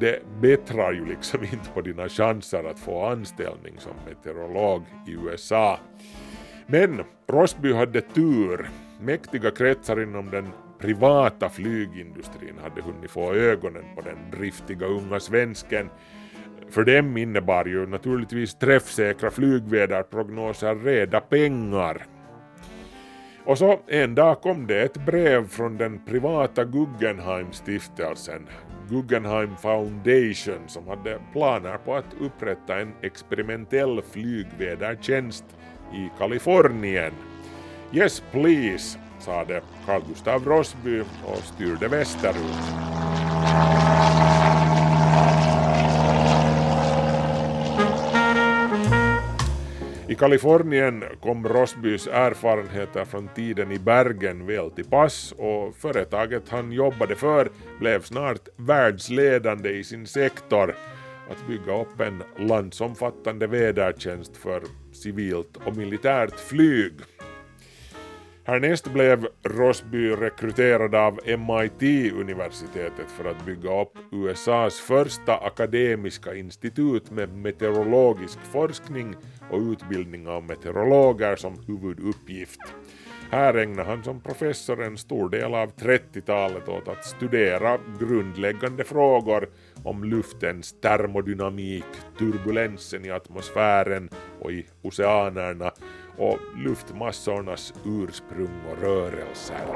det 0.00 0.22
bättrar 0.40 0.92
ju 0.92 1.06
liksom 1.06 1.42
inte 1.52 1.70
på 1.74 1.80
dina 1.80 2.08
chanser 2.08 2.64
att 2.64 2.78
få 2.78 3.04
anställning 3.04 3.74
som 3.78 3.92
meteorolog 4.08 4.82
i 5.06 5.12
USA. 5.12 5.78
Men 6.66 7.02
Rosby 7.28 7.72
hade 7.72 8.00
tur. 8.00 8.68
Mäktiga 9.00 9.50
kretsar 9.50 10.02
inom 10.02 10.30
den 10.30 10.48
privata 10.78 11.48
flygindustrin 11.48 12.58
hade 12.62 12.82
hunnit 12.82 13.10
få 13.10 13.34
ögonen 13.34 13.84
på 13.94 14.00
den 14.00 14.30
driftiga 14.30 14.86
unga 14.86 15.20
svensken. 15.20 15.90
För 16.70 16.84
dem 16.84 17.16
innebar 17.16 17.64
ju 17.64 17.86
naturligtvis 17.86 18.54
träffsäkra 18.54 19.30
flygväderprognoser 19.30 20.74
reda 20.74 21.20
pengar. 21.20 22.06
Och 23.48 23.58
så 23.58 23.78
en 23.86 24.14
dag 24.14 24.40
kom 24.40 24.66
det 24.66 24.82
ett 24.82 25.06
brev 25.06 25.48
från 25.48 25.76
den 25.76 26.00
privata 26.06 26.64
Guggenheim-stiftelsen, 26.64 28.46
Guggenheim 28.90 29.56
Foundation, 29.56 30.68
som 30.68 30.88
hade 30.88 31.18
planer 31.32 31.78
på 31.84 31.94
att 31.94 32.14
upprätta 32.20 32.80
en 32.80 32.92
experimentell 33.02 34.02
flygvädertjänst 34.10 35.44
i 35.94 36.10
Kalifornien. 36.18 37.12
Yes 37.92 38.22
please, 38.30 38.98
sade 39.18 39.60
Carl 39.86 40.02
Gustav 40.08 40.44
Rossby 40.44 41.00
och 41.00 41.38
styrde 41.38 41.88
västerut. 41.88 42.78
I 50.08 50.14
Kalifornien 50.14 51.04
kom 51.22 51.48
Rossbys 51.48 52.06
erfarenheter 52.06 53.04
från 53.04 53.28
tiden 53.28 53.72
i 53.72 53.78
Bergen 53.78 54.46
väl 54.46 54.70
till 54.70 54.84
pass 54.84 55.34
och 55.38 55.76
företaget 55.76 56.48
han 56.48 56.72
jobbade 56.72 57.16
för 57.16 57.50
blev 57.80 58.02
snart 58.02 58.48
världsledande 58.56 59.70
i 59.70 59.84
sin 59.84 60.06
sektor 60.06 60.74
att 61.30 61.46
bygga 61.48 61.80
upp 61.80 62.00
en 62.00 62.22
landsomfattande 62.48 63.46
vädertjänst 63.46 64.36
för 64.36 64.62
civilt 64.92 65.56
och 65.64 65.76
militärt 65.76 66.40
flyg. 66.40 66.92
Härnäst 68.48 68.92
blev 68.92 69.26
Rosby 69.42 70.10
rekryterad 70.10 70.94
av 70.94 71.20
MIT-universitetet 71.26 73.10
för 73.16 73.30
att 73.30 73.46
bygga 73.46 73.82
upp 73.82 73.92
USAs 74.12 74.80
första 74.80 75.36
akademiska 75.36 76.34
institut 76.34 77.10
med 77.10 77.36
meteorologisk 77.36 78.38
forskning 78.52 79.14
och 79.50 79.60
utbildning 79.60 80.28
av 80.28 80.44
meteorologer 80.44 81.36
som 81.36 81.54
huvuduppgift. 81.66 82.60
Här 83.30 83.54
ägnade 83.54 83.88
han 83.88 84.04
som 84.04 84.20
professor 84.20 84.82
en 84.82 84.98
stor 84.98 85.28
del 85.28 85.54
av 85.54 85.72
30-talet 85.72 86.68
åt 86.68 86.88
att 86.88 87.04
studera 87.04 87.78
grundläggande 88.00 88.84
frågor 88.84 89.48
om 89.88 90.04
luftens 90.04 90.80
termodynamik, 90.80 91.84
turbulensen 92.18 93.04
i 93.04 93.10
atmosfären 93.10 94.08
och 94.40 94.52
i 94.52 94.66
oceanerna 94.82 95.70
och 96.18 96.38
luftmassornas 96.56 97.74
ursprung 97.84 98.60
och 98.70 98.82
rörelser. 98.82 99.66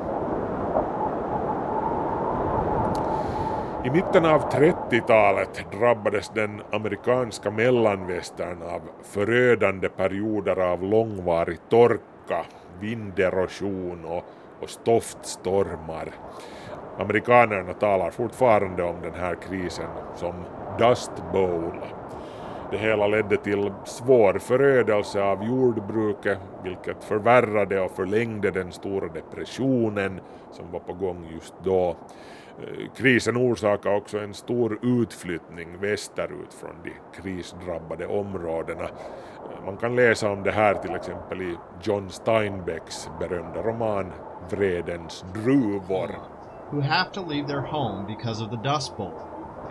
I 3.84 3.90
mitten 3.90 4.24
av 4.24 4.50
30-talet 4.50 5.64
drabbades 5.72 6.30
den 6.34 6.62
amerikanska 6.72 7.50
mellanvästern 7.50 8.62
av 8.62 8.80
förödande 9.02 9.88
perioder 9.88 10.56
av 10.56 10.82
långvarig 10.82 11.58
torka, 11.70 12.46
vinderosion 12.80 14.04
och, 14.04 14.24
och 14.60 14.70
stoftstormar. 14.70 16.08
Amerikanerna 16.98 17.72
talar 17.72 18.10
fortfarande 18.10 18.82
om 18.82 18.96
den 19.02 19.14
här 19.14 19.34
krisen 19.34 19.88
som 20.14 20.34
Dust 20.78 21.12
Bowl. 21.32 21.80
Det 22.70 22.78
hela 22.78 23.06
ledde 23.06 23.36
till 23.36 23.72
svår 23.84 24.38
förödelse 24.38 25.22
av 25.22 25.44
jordbruket, 25.44 26.38
vilket 26.64 27.04
förvärrade 27.04 27.80
och 27.80 27.90
förlängde 27.90 28.50
den 28.50 28.72
stora 28.72 29.08
depressionen 29.08 30.20
som 30.52 30.72
var 30.72 30.80
på 30.80 30.92
gång 30.92 31.28
just 31.32 31.54
då. 31.64 31.96
Eh, 32.58 32.90
krisen 32.96 33.36
orsakade 33.36 33.96
också 33.96 34.18
en 34.18 34.34
stor 34.34 34.78
utflyttning 34.82 35.78
västerut 35.80 36.54
från 36.54 36.74
de 36.84 37.20
krisdrabbade 37.22 38.06
områdena. 38.06 38.84
Eh, 38.84 39.64
man 39.64 39.76
kan 39.76 39.96
läsa 39.96 40.30
om 40.30 40.42
det 40.42 40.52
här 40.52 40.74
till 40.74 40.94
exempel 40.94 41.42
i 41.42 41.56
John 41.82 42.10
Steinbecks 42.10 43.10
berömda 43.20 43.62
roman 43.62 44.12
Vredens 44.50 45.24
druvor. 45.34 46.10
Who 46.72 46.80
have 46.80 47.12
to 47.12 47.22
leave 47.22 47.46
their 47.46 47.60
home 47.60 48.06
because 48.06 48.44
of 48.44 48.50
the 48.50 48.56
Dust 48.56 48.96
Bowl 48.96 49.12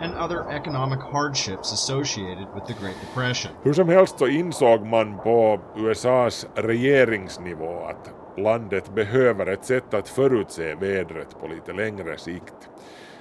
and 0.00 0.14
other 0.14 0.50
economic 0.50 1.00
hardships 1.00 1.72
associated 1.72 2.46
with 2.54 2.66
the 2.66 2.74
Great 2.74 2.96
Depression. 3.00 3.52
Hur 3.62 3.72
som 3.72 3.88
helst 3.88 4.18
så 4.18 4.26
insåg 4.26 4.86
man 4.86 5.18
på 5.18 5.60
USAs 5.76 6.46
regeringsnivå 6.54 7.84
att 7.84 8.10
landet 8.38 8.94
behöver 8.94 9.46
ett 9.46 9.64
sätt 9.64 9.94
att 9.94 10.08
förutse 10.08 10.74
vädret 10.74 11.40
på 11.40 11.46
lite 11.46 11.72
längre 11.72 12.18
sikt. 12.18 12.68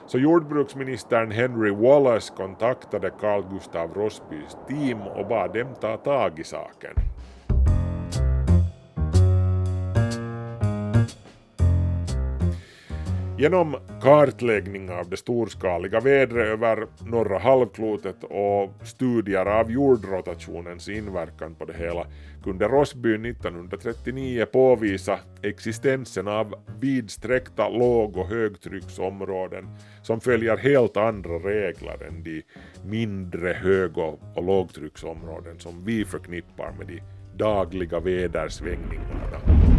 Så 0.07 0.17
jordbruksministern 0.17 1.31
Henry 1.31 1.71
Wallace 1.71 2.33
kontaktade 2.37 3.09
Carl 3.09 3.43
Gustav 3.51 3.93
Rossbys 3.93 4.57
team 4.67 5.01
och 5.01 5.27
bad 5.27 5.53
dem 5.53 5.67
ta 5.81 5.97
tag 5.97 6.39
i 6.39 6.43
saken. 6.43 6.93
Genom 13.41 13.75
kartläggning 14.01 14.91
av 14.91 15.09
det 15.09 15.17
storskaliga 15.17 15.99
vädret 15.99 16.47
över 16.47 16.87
norra 17.05 17.39
halvklotet 17.39 18.23
och 18.23 18.87
studier 18.87 19.45
av 19.45 19.71
jordrotationens 19.71 20.89
inverkan 20.89 21.55
på 21.55 21.65
det 21.65 21.73
hela 21.73 22.05
kunde 22.43 22.67
Rossby 22.67 23.13
1939 23.13 24.45
påvisa 24.45 25.19
existensen 25.43 26.27
av 26.27 26.55
vidsträckta 26.79 27.69
låg 27.69 28.17
och 28.17 28.27
högtrycksområden 28.27 29.67
som 30.01 30.21
följer 30.21 30.57
helt 30.57 30.97
andra 30.97 31.33
regler 31.33 32.07
än 32.07 32.23
de 32.23 32.43
mindre 32.85 33.53
hög 33.53 33.97
och 33.97 34.19
lågtrycksområden 34.43 35.59
som 35.59 35.85
vi 35.85 36.05
förknippar 36.05 36.71
med 36.77 36.87
de 36.87 37.01
dagliga 37.37 37.99
vädersvängningarna. 37.99 39.70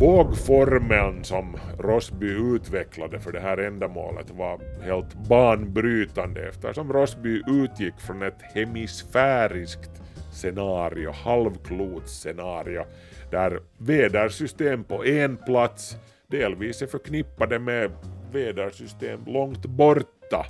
Vågformeln 0.00 1.24
som 1.24 1.56
Rossby 1.78 2.26
utvecklade 2.26 3.20
för 3.20 3.32
det 3.32 3.40
här 3.40 3.58
ändamålet 3.58 4.30
var 4.30 4.60
helt 4.82 5.14
banbrytande 5.14 6.48
eftersom 6.48 6.92
Rossby 6.92 7.42
utgick 7.46 7.94
från 8.00 8.22
ett 8.22 8.42
hemisfäriskt 8.54 9.90
scenario, 10.32 11.10
halvklotsscenario, 11.10 12.84
där 13.30 13.60
vädersystem 13.78 14.84
på 14.84 15.04
en 15.04 15.36
plats 15.36 15.96
delvis 16.30 16.82
är 16.82 16.86
förknippade 16.86 17.58
med 17.58 17.90
vädersystem 18.32 19.20
långt 19.26 19.66
borta. 19.66 20.46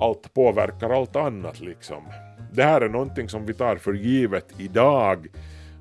Allt 0.00 0.34
påverkar 0.34 0.90
allt 0.90 1.16
annat 1.16 1.60
liksom. 1.60 2.02
Det 2.52 2.62
här 2.62 2.80
är 2.80 2.88
någonting 2.88 3.28
som 3.28 3.46
vi 3.46 3.54
tar 3.54 3.76
för 3.76 3.92
givet 3.92 4.46
idag 4.58 5.26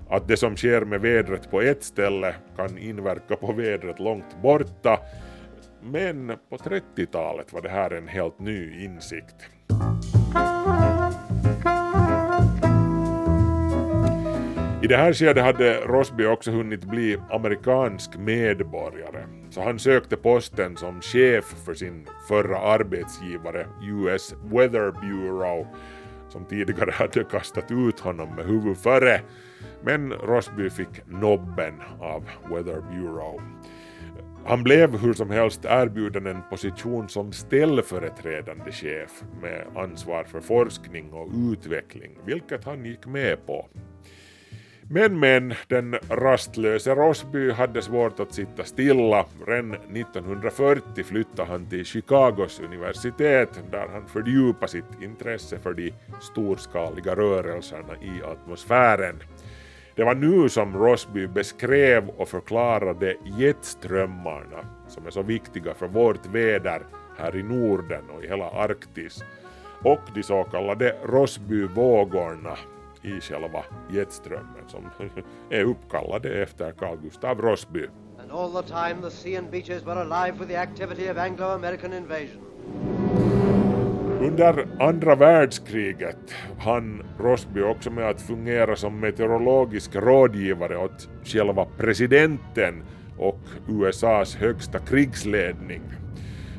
att 0.09 0.27
det 0.27 0.37
som 0.37 0.57
sker 0.57 0.81
med 0.81 1.01
vädret 1.01 1.51
på 1.51 1.61
ett 1.61 1.83
ställe 1.83 2.35
kan 2.55 2.77
inverka 2.77 3.35
på 3.35 3.53
vädret 3.53 3.99
långt 3.99 4.41
borta. 4.41 4.99
Men 5.81 6.27
på 6.49 6.57
30-talet 6.57 7.53
var 7.53 7.61
det 7.61 7.69
här 7.69 7.93
en 7.93 8.07
helt 8.07 8.39
ny 8.39 8.83
insikt. 8.83 9.35
I 14.83 14.87
det 14.87 14.97
här 14.97 15.13
skedet 15.13 15.43
hade 15.43 15.79
Rosby 15.79 16.25
också 16.25 16.51
hunnit 16.51 16.83
bli 16.83 17.17
amerikansk 17.29 18.17
medborgare, 18.17 19.25
så 19.49 19.61
han 19.61 19.79
sökte 19.79 20.17
posten 20.17 20.77
som 20.77 21.01
chef 21.01 21.45
för 21.65 21.73
sin 21.73 22.07
förra 22.27 22.57
arbetsgivare 22.57 23.67
US 23.81 24.35
Weather 24.43 24.91
Bureau, 24.91 25.67
som 26.29 26.45
tidigare 26.45 26.91
hade 26.91 27.23
kastat 27.23 27.71
ut 27.71 27.99
honom 27.99 28.35
med 28.35 28.45
huvud 28.45 28.77
före 28.77 29.21
men 29.83 30.13
Rosby 30.13 30.69
fick 30.69 31.07
nobben 31.07 31.73
av 31.99 32.23
Weather 32.49 32.81
Bureau. 32.81 33.41
Han 34.45 34.63
blev 34.63 34.97
hur 34.97 35.13
som 35.13 35.29
helst 35.29 35.65
erbjuden 35.65 36.27
en 36.27 36.41
position 36.49 37.09
som 37.09 37.31
ställföreträdande 37.31 38.71
chef 38.71 39.23
med 39.41 39.67
ansvar 39.75 40.23
för 40.23 40.41
forskning 40.41 41.13
och 41.13 41.29
utveckling, 41.51 42.17
vilket 42.25 42.63
han 42.65 42.85
gick 42.85 43.05
med 43.05 43.45
på. 43.45 43.65
Men 44.89 45.19
men, 45.19 45.53
den 45.67 45.95
rastlöse 46.09 46.95
Rosby 46.95 47.51
hade 47.51 47.81
svårt 47.81 48.19
att 48.19 48.33
sitta 48.33 48.63
stilla. 48.63 49.25
Redan 49.47 49.73
1940 49.73 51.03
flyttade 51.03 51.51
han 51.51 51.69
till 51.69 51.85
Chicagos 51.85 52.59
universitet 52.59 53.49
där 53.71 53.87
han 53.87 54.07
fördjupade 54.07 54.67
sitt 54.67 55.01
intresse 55.01 55.59
för 55.59 55.73
de 55.73 55.93
storskaliga 56.21 57.15
rörelserna 57.15 57.93
i 58.01 58.23
atmosfären. 58.23 59.15
Det 59.97 60.03
var 60.03 60.15
nu 60.15 60.49
som 60.49 60.77
Rosby 60.77 61.27
beskrev 61.27 62.09
och 62.09 62.27
förklarade 62.27 63.15
jetströmmarna 63.23 64.65
som 64.87 65.05
är 65.05 65.11
så 65.11 65.21
viktiga 65.21 65.73
för 65.73 65.87
vårt 65.87 66.25
väder 66.25 66.81
här 67.17 67.35
i 67.35 67.43
Norden 67.43 68.09
och 68.09 68.23
i 68.23 68.27
hela 68.27 68.49
Arktis 68.49 69.23
och 69.83 69.99
de 70.13 70.23
så 70.23 70.43
kallade 70.43 70.95
Rosbyvågorna 71.03 72.57
i 73.01 73.21
själva 73.21 73.63
jetströmmen 73.91 74.63
som 74.67 74.89
är 75.49 75.63
uppkallade 75.63 76.43
efter 76.43 76.71
Carl 76.71 76.97
Gustav 76.97 77.41
Rossby. 77.41 77.85
And 78.21 78.31
all 78.31 78.63
the 78.63 78.69
time 78.69 79.01
the 79.01 79.11
sea 79.11 79.39
and 79.39 79.51
beaches 79.51 79.85
were 79.85 80.01
alive 80.01 80.39
with 80.39 80.49
the 80.49 80.57
activity 80.57 81.11
of 81.11 81.17
Anglo-American 81.17 81.93
invasion. 81.93 83.06
Under 84.21 84.67
andra 84.79 85.15
världskriget 85.15 86.33
hann 86.59 87.03
Rossby 87.19 87.61
också 87.61 87.91
med 87.91 88.09
att 88.09 88.21
fungera 88.21 88.75
som 88.75 88.99
meteorologisk 88.99 89.95
rådgivare 89.95 90.77
åt 90.77 91.09
själva 91.23 91.65
presidenten 91.77 92.83
och 93.17 93.39
USAs 93.69 94.35
högsta 94.35 94.79
krigsledning. 94.79 95.81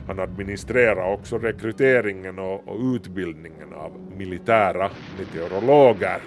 Han 0.06 0.20
administrerade 0.20 1.12
också 1.12 1.38
rekryteringen 1.38 2.38
och, 2.38 2.68
och 2.68 2.94
utbildningen 2.94 3.72
av 3.74 4.12
militära 4.16 4.90
meteorologer. 5.18 6.18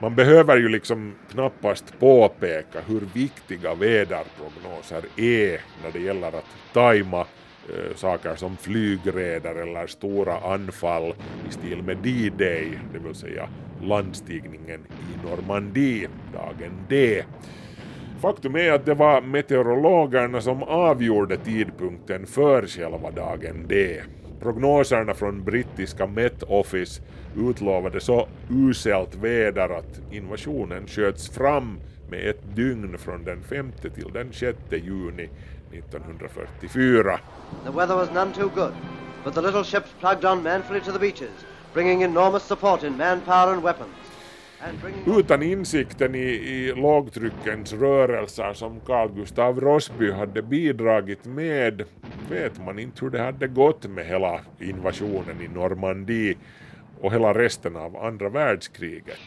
Man 0.00 0.14
behöver 0.14 0.56
ju 0.56 0.68
liksom 0.68 1.14
knappast 1.30 1.98
påpeka 1.98 2.80
hur 2.86 3.00
viktiga 3.14 3.74
väderprognoser 3.74 5.02
är 5.16 5.60
när 5.82 5.92
det 5.92 6.00
gäller 6.00 6.28
att 6.28 6.56
tajma 6.72 7.26
Eh, 7.68 7.96
saker 7.96 8.34
som 8.34 8.56
flygräder 8.56 9.54
eller 9.54 9.86
stora 9.86 10.38
anfall 10.38 11.14
i 11.48 11.52
stil 11.52 11.82
med 11.82 11.96
D-Day, 11.96 12.78
det 12.92 12.98
vill 12.98 13.14
säga 13.14 13.48
landstigningen 13.82 14.80
i 14.80 15.26
Normandie, 15.28 16.08
dagen 16.32 16.72
D. 16.88 17.24
Faktum 18.20 18.56
är 18.56 18.72
att 18.72 18.86
det 18.86 18.94
var 18.94 19.20
meteorologerna 19.20 20.40
som 20.40 20.62
avgjorde 20.62 21.36
tidpunkten 21.36 22.26
för 22.26 22.66
själva 22.66 23.10
dagen 23.10 23.66
D. 23.68 24.00
Prognoserna 24.40 25.14
från 25.14 25.44
brittiska 25.44 26.06
Met 26.06 26.42
Office 26.42 27.02
utlovade 27.36 28.00
så 28.00 28.28
uselt 28.50 29.14
väder 29.14 29.68
att 29.68 30.00
invasionen 30.10 30.86
sköts 30.86 31.30
fram 31.30 31.78
med 32.10 32.30
ett 32.30 32.56
dygn 32.56 32.98
från 32.98 33.24
den 33.24 33.42
5 33.42 33.72
till 33.80 34.12
den 34.12 34.32
6 34.32 34.58
juni 34.70 35.28
1944. 35.72 37.20
The 37.64 37.72
weather 37.72 37.96
was 37.96 38.10
none 38.10 38.32
too 38.32 38.50
good, 38.54 38.74
but 39.24 39.34
the 39.34 39.42
little 39.42 39.64
ships 39.64 39.90
plugged 40.00 40.24
on 40.24 40.42
manfully 40.42 40.80
to 40.80 40.92
the 40.92 40.98
beaches, 40.98 41.44
bringing 41.72 42.02
enormous 42.02 42.44
support 42.44 42.82
in 42.84 42.96
manpower 42.96 43.52
and 43.52 43.62
weapons. 43.62 43.94
Utan 45.06 45.42
insikten 45.42 46.14
i, 46.14 46.28
i 46.28 46.72
lågtryckens 46.76 47.72
rörelser 47.72 48.52
som 48.52 48.80
Carl 48.80 49.12
Gustav 49.12 49.60
Rossby 49.60 50.12
hade 50.12 50.42
bidragit 50.42 51.24
med 51.24 51.84
vet 52.30 52.64
man 52.64 52.78
inte 52.78 53.04
hur 53.04 53.10
det 53.10 53.22
hade 53.22 53.48
gått 53.48 53.86
med 53.86 54.06
hela 54.06 54.40
invasionen 54.60 55.40
i 55.40 55.48
Normandie 55.48 56.36
och 57.00 57.12
hela 57.12 57.34
resten 57.34 57.76
av 57.76 57.96
andra 57.96 58.28
världskriget. 58.28 59.18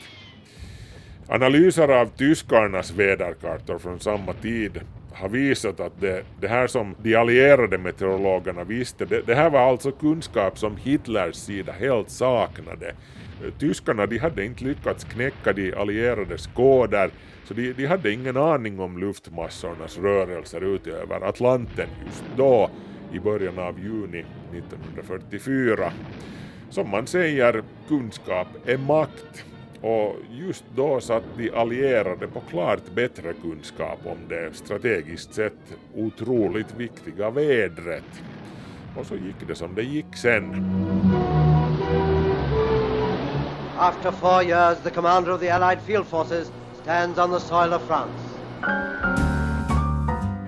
Analyser 1.28 1.88
av 1.88 2.06
tyskarnas 2.06 2.92
väderkartor 2.92 3.80
från 3.80 4.00
samma 4.00 4.34
tid 4.34 4.82
har 5.14 5.30
visat 5.30 5.80
att 5.80 6.02
det, 6.02 6.24
det 6.40 6.48
här 6.48 6.68
som 6.68 6.96
de 7.02 7.16
allierade 7.16 7.78
meteorologerna 7.78 8.64
visste, 8.64 9.06
det, 9.06 9.22
det 9.22 9.36
här 9.36 9.50
var 9.50 9.60
alltså 9.60 9.92
kunskap 9.92 10.58
som 10.58 10.78
Hitlers 10.78 11.36
sida 11.36 11.72
helt 11.72 12.10
saknade. 12.10 12.96
Tyskarna 13.60 14.06
de 14.06 14.18
hade 14.18 14.46
inte 14.46 14.64
lyckats 14.64 15.04
knäcka 15.04 15.54
de 15.54 15.74
allierades 15.74 16.48
koder, 16.48 17.12
så 17.44 17.54
de, 17.54 17.74
de 17.74 17.86
hade 17.86 18.12
ingen 18.12 18.38
aning 18.38 18.80
om 18.80 18.98
luftmassornas 18.98 19.98
rörelser 19.98 20.76
ut 20.76 20.88
över 20.88 21.22
Atlanten 21.22 21.88
just 22.06 22.24
då, 22.38 22.70
i 23.14 23.20
början 23.20 23.60
av 23.60 23.80
juni 23.80 24.26
1944. 24.54 25.92
Som 26.70 26.90
man 26.90 27.08
säger, 27.08 27.64
kunskap 27.88 28.48
är 28.66 28.78
makt. 28.78 29.46
Och 29.82 30.16
just 30.32 30.64
då 30.76 31.02
satt 31.02 31.24
de 31.38 31.52
allierade 31.52 32.28
på 32.28 32.40
klart 32.40 32.92
bättre 32.96 33.34
kunskap 33.34 34.00
om 34.06 34.18
det 34.30 34.54
strategiskt 34.54 35.34
sett 35.34 35.78
otroligt 35.96 36.76
viktiga 36.76 37.30
vädret. 37.30 38.22
Och 38.98 39.06
så 39.06 39.16
gick 39.16 39.48
det 39.48 39.56
som 39.56 39.76
det 39.76 39.84
gick 39.84 40.16
sen. 40.16 40.72
after 43.82 44.12
four 44.12 44.44
years, 44.44 44.80
the 44.84 44.92
commander 44.92 45.32
of 45.32 45.40
the 45.40 45.50
Allied 45.50 45.82
field 45.82 46.06
forces 46.06 46.52
stands 46.84 47.18
on 47.18 47.32
the 47.32 47.40
soil 47.40 47.74
of 47.74 47.82
France. 47.88 48.14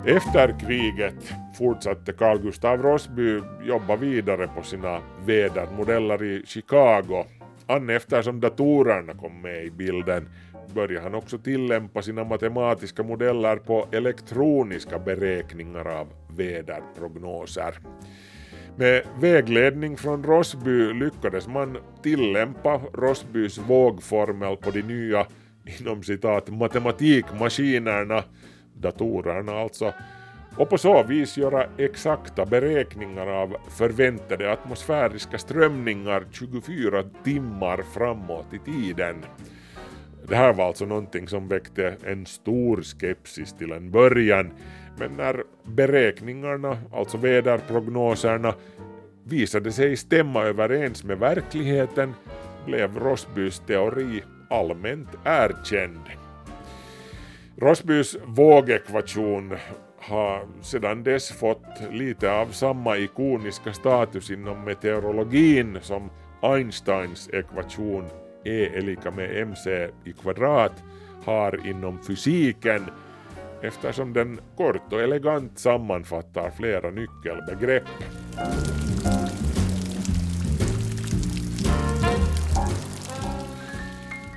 Efter 0.05 0.59
kriget 0.59 1.33
fortsatte 1.57 2.13
Carl 2.13 2.39
Gustav 2.39 2.81
Rossby 2.81 3.41
jobba 3.63 3.95
vidare 3.95 4.47
på 4.47 4.63
sina 4.63 5.01
vädermodeller 5.25 6.23
i 6.23 6.43
Chicago. 6.45 7.25
Anne, 7.67 7.95
eftersom 7.95 8.39
datorerna 8.39 9.13
kom 9.13 9.41
med 9.41 9.65
i 9.65 9.71
bilden. 9.71 10.29
Började 10.75 11.03
han 11.03 11.15
också 11.15 11.37
tillämpa 11.37 12.01
sina 12.01 12.23
matematiska 12.23 13.03
modeller 13.03 13.55
på 13.55 13.87
elektroniska 13.91 14.99
beräkningar 14.99 15.87
av 15.87 16.07
väderprognoser. 16.37 17.79
Med 18.75 19.03
vägledning 19.19 19.97
från 19.97 20.23
Rossby 20.23 20.93
lyckades 20.93 21.47
man 21.47 21.77
tillämpa 22.03 22.81
Rossbys 22.93 23.57
vågformel 23.57 24.57
på 24.57 24.71
de 24.71 24.81
nya 24.81 25.27
inom 25.79 26.03
citat 26.03 26.49
matematikmaskinerna, 26.49 28.23
datorerna 28.73 29.51
alltså, 29.51 29.93
och 30.57 30.69
på 30.69 30.77
så 30.77 31.03
vis 31.03 31.37
göra 31.37 31.67
exakta 31.77 32.45
beräkningar 32.45 33.27
av 33.27 33.55
förväntade 33.69 34.51
atmosfäriska 34.51 35.37
strömningar 35.37 36.25
24 36.31 37.03
timmar 37.23 37.83
framåt 37.93 38.53
i 38.53 38.59
tiden. 38.59 39.25
Det 40.27 40.35
här 40.35 40.53
var 40.53 40.67
alltså 40.67 40.85
någonting 40.85 41.27
som 41.27 41.47
väckte 41.47 41.95
en 42.03 42.25
stor 42.25 42.81
skepsis 42.81 43.53
till 43.53 43.71
en 43.71 43.91
början, 43.91 44.51
men 44.97 45.11
när 45.11 45.43
beräkningarna, 45.63 46.77
alltså 46.93 47.17
väderprognoserna, 47.17 48.53
visade 49.23 49.71
sig 49.71 49.97
stämma 49.97 50.43
överens 50.43 51.03
med 51.03 51.19
verkligheten 51.19 52.13
blev 52.65 52.99
Rossbys 52.99 53.59
teori 53.59 54.23
allmänt 54.49 55.09
erkänd. 55.23 56.09
Rossbys 57.57 58.17
vågekvation 58.25 59.53
har 60.09 60.47
sedan 60.61 61.03
dess 61.03 61.31
fått 61.31 61.81
lite 61.91 62.31
av 62.31 62.47
samma 62.47 62.97
ikoniska 62.97 63.73
status 63.73 64.31
inom 64.31 64.63
meteorologin 64.63 65.77
som 65.81 66.09
Einsteins 66.41 67.29
ekvation 67.33 68.05
E 68.45 68.77
är 68.77 68.81
lika 68.81 69.11
med 69.11 69.41
mc 69.41 69.89
i 70.05 70.13
kvadrat 70.21 70.83
har 71.25 71.67
inom 71.67 72.03
fysiken 72.03 72.85
eftersom 73.61 74.13
den 74.13 74.39
kort 74.57 74.93
och 74.93 75.01
elegant 75.01 75.59
sammanfattar 75.59 76.51
flera 76.51 76.89
nyckelbegrepp. 76.89 77.83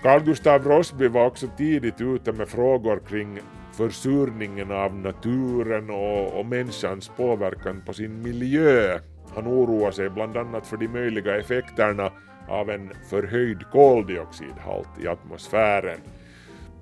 Carl 0.03 0.23
Gustav 0.25 0.65
Rossby 0.65 1.09
var 1.09 1.27
också 1.27 1.47
tidigt 1.57 2.01
ute 2.01 2.33
med 2.33 2.49
frågor 2.49 3.01
kring 3.09 3.39
försurningen 3.77 4.71
av 4.71 4.95
naturen 4.95 5.91
och, 5.91 6.41
och 6.41 6.47
människans 6.47 7.11
påverkan 7.17 7.83
på 7.87 7.93
sin 7.93 8.23
miljö. 8.23 8.99
Han 9.35 9.47
oroar 9.47 9.91
sig 9.91 10.11
bland 10.11 10.37
annat 10.37 10.67
för 10.67 10.77
de 10.77 10.89
möjliga 10.89 11.37
effekterna 11.37 12.11
av 12.49 12.71
en 12.71 12.91
förhöjd 13.11 13.71
koldioxidhalt 13.73 14.89
i 15.01 15.09
atmosfären. 15.09 16.01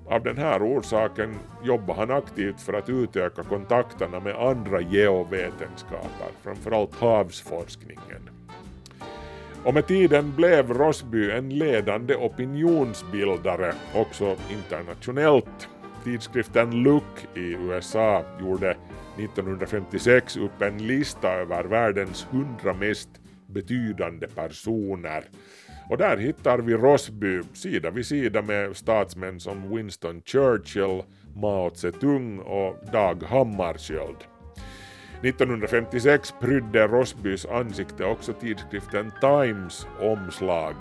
Av 0.07 0.23
den 0.23 0.37
här 0.37 0.63
orsaken 0.63 1.35
jobbar 1.63 1.95
han 1.95 2.11
aktivt 2.11 2.61
för 2.61 2.73
att 2.73 2.89
utöka 2.89 3.43
kontakterna 3.43 4.19
med 4.19 4.35
andra 4.35 4.81
geovetenskaper, 4.81 6.29
framförallt 6.43 6.95
havsforskningen. 6.95 8.29
Och 9.63 9.73
med 9.73 9.87
tiden 9.87 10.35
blev 10.35 10.73
Rossby 10.73 11.31
en 11.31 11.49
ledande 11.49 12.15
opinionsbildare 12.15 13.73
också 13.95 14.35
internationellt. 14.49 15.67
Tidskriften 16.05 16.83
Look 16.83 17.27
i 17.35 17.53
USA 17.53 18.23
gjorde 18.39 18.77
1956 19.17 20.37
upp 20.37 20.61
en 20.61 20.87
lista 20.87 21.31
över 21.31 21.63
världens 21.63 22.27
100 22.31 22.73
mest 22.73 23.09
betydande 23.47 24.27
personer. 24.27 25.23
Och 25.89 25.97
där 25.97 26.17
hittar 26.17 26.57
vi 26.57 26.73
Rossby 26.73 27.41
sida 27.53 27.89
vid 27.89 28.05
sida 28.05 28.41
med 28.41 28.77
statsmän 28.77 29.39
som 29.39 29.75
Winston 29.75 30.21
Churchill, 30.25 31.03
Mao 31.35 31.71
Zedong 31.75 32.39
och 32.39 32.75
Dag 32.91 33.23
Hammarskjöld. 33.23 34.17
1956 35.23 36.33
prydde 36.41 36.87
Rossbys 36.87 37.45
ansikte 37.45 38.05
också 38.05 38.33
tidskriften 38.33 39.11
Times 39.21 39.87
omslag. 40.01 40.75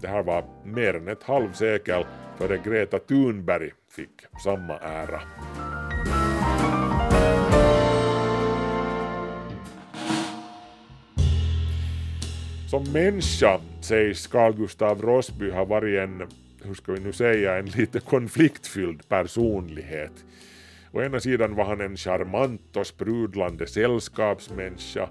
Det 0.00 0.08
här 0.08 0.22
var 0.22 0.44
mer 0.64 0.96
än 0.96 1.08
ett 1.08 1.22
halvsekel 1.22 2.04
före 2.40 2.58
Greta 2.64 2.98
Thunberg 2.98 3.70
fick 3.90 4.10
samma 4.44 4.78
ära. 4.78 5.20
Som 12.70 12.92
människa 12.92 13.60
sägs 13.80 14.26
Carl 14.26 14.54
Gustav 14.56 15.02
Rosby 15.02 15.50
ha 15.50 15.64
varit 15.64 15.98
en, 15.98 16.28
hur 16.62 16.74
ska 16.74 16.92
vi 16.92 17.00
nu 17.00 17.12
säga, 17.12 17.58
en 17.58 17.66
lite 17.66 18.00
konfliktfylld 18.00 19.08
personlighet. 19.08 20.24
Å 20.92 21.02
ena 21.02 21.20
sidan 21.20 21.54
var 21.54 21.64
han 21.64 21.80
en 21.80 21.96
charmant 21.96 22.76
och 22.76 22.86
sprudlande 22.86 23.66
sällskapsmänniska. 23.66 25.08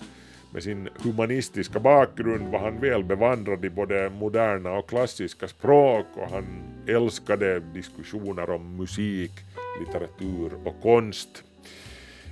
Med 0.54 0.64
sin 0.64 0.90
humanistiska 1.04 1.80
bakgrund 1.80 2.52
var 2.52 2.60
han 2.60 2.80
väl 2.80 3.04
bevandrad 3.04 3.66
i 3.66 3.70
både 3.70 4.10
moderna 4.10 4.72
och 4.72 4.90
klassiska 4.90 5.48
språk 5.48 6.06
och 6.16 6.30
han 6.32 6.46
älskade 6.88 7.60
diskussioner 7.60 8.50
om 8.50 8.78
musik, 8.78 9.32
litteratur 9.80 10.52
och 10.66 10.82
konst. 10.82 11.44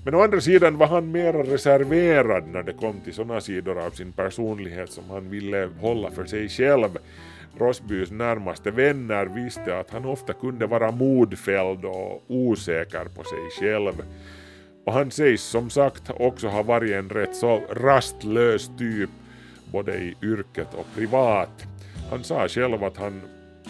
Men 0.05 0.15
å 0.15 0.21
andra 0.21 0.41
sidan 0.41 0.77
var 0.77 0.87
han 0.87 1.11
mer 1.11 1.33
reserverad 1.33 2.47
när 2.47 2.63
det 2.63 2.73
kom 2.73 2.99
till 2.99 3.13
sådana 3.13 3.41
sidor 3.41 3.79
av 3.79 3.89
sin 3.89 4.11
personlighet 4.11 4.91
som 4.91 5.09
han 5.09 5.29
ville 5.29 5.69
hålla 5.79 6.11
för 6.11 6.25
sig 6.25 6.49
själv. 6.49 6.97
Rosbys 7.57 8.11
närmaste 8.11 8.71
vänner 8.71 9.25
visste 9.25 9.79
att 9.79 9.89
han 9.89 10.05
ofta 10.05 10.33
kunde 10.33 10.67
vara 10.67 10.91
modfälld 10.91 11.85
och 11.85 12.23
osäker 12.27 13.05
på 13.05 13.23
sig 13.23 13.49
själv. 13.59 14.03
Och 14.87 14.93
han 14.93 15.11
sägs 15.11 15.41
som 15.41 15.69
sagt 15.69 16.11
också 16.19 16.47
ha 16.47 16.63
varit 16.63 16.91
en 16.91 17.09
rätt 17.09 17.35
så 17.35 17.61
rastlös 17.69 18.71
typ 18.77 19.09
både 19.71 19.93
i 19.93 20.15
yrket 20.23 20.73
och 20.73 20.85
privat. 20.95 21.63
Han 22.09 22.23
sa 22.23 22.47
själv 22.47 22.83
att 22.83 22.97
han 22.97 23.21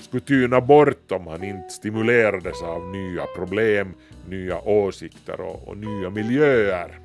skulle 0.02 0.24
tyna 0.24 0.62
bort 0.62 1.12
om 1.12 1.28
han 1.28 1.44
inte 1.44 1.70
stimulerades 1.70 2.62
av 2.62 2.88
nya 2.88 3.26
problem, 3.36 3.94
nya 4.30 4.62
åsikter 4.62 5.42
och, 5.42 5.68
och 5.68 5.78
nya 5.78 6.10
miljöer. 6.10 7.00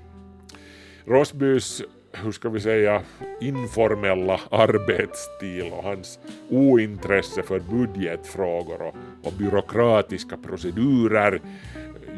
Rosbys, 1.04 1.82
hur 2.12 2.32
ska 2.32 2.48
vi 2.48 2.60
säga, 2.60 3.02
informella 3.40 4.40
arbetsstil 4.50 5.72
och 5.72 5.84
hans 5.84 6.18
ointresse 6.50 7.42
för 7.42 7.60
budgetfrågor 7.60 8.82
och, 8.82 8.94
och 9.22 9.32
byråkratiska 9.32 10.36
procedurer 10.36 11.40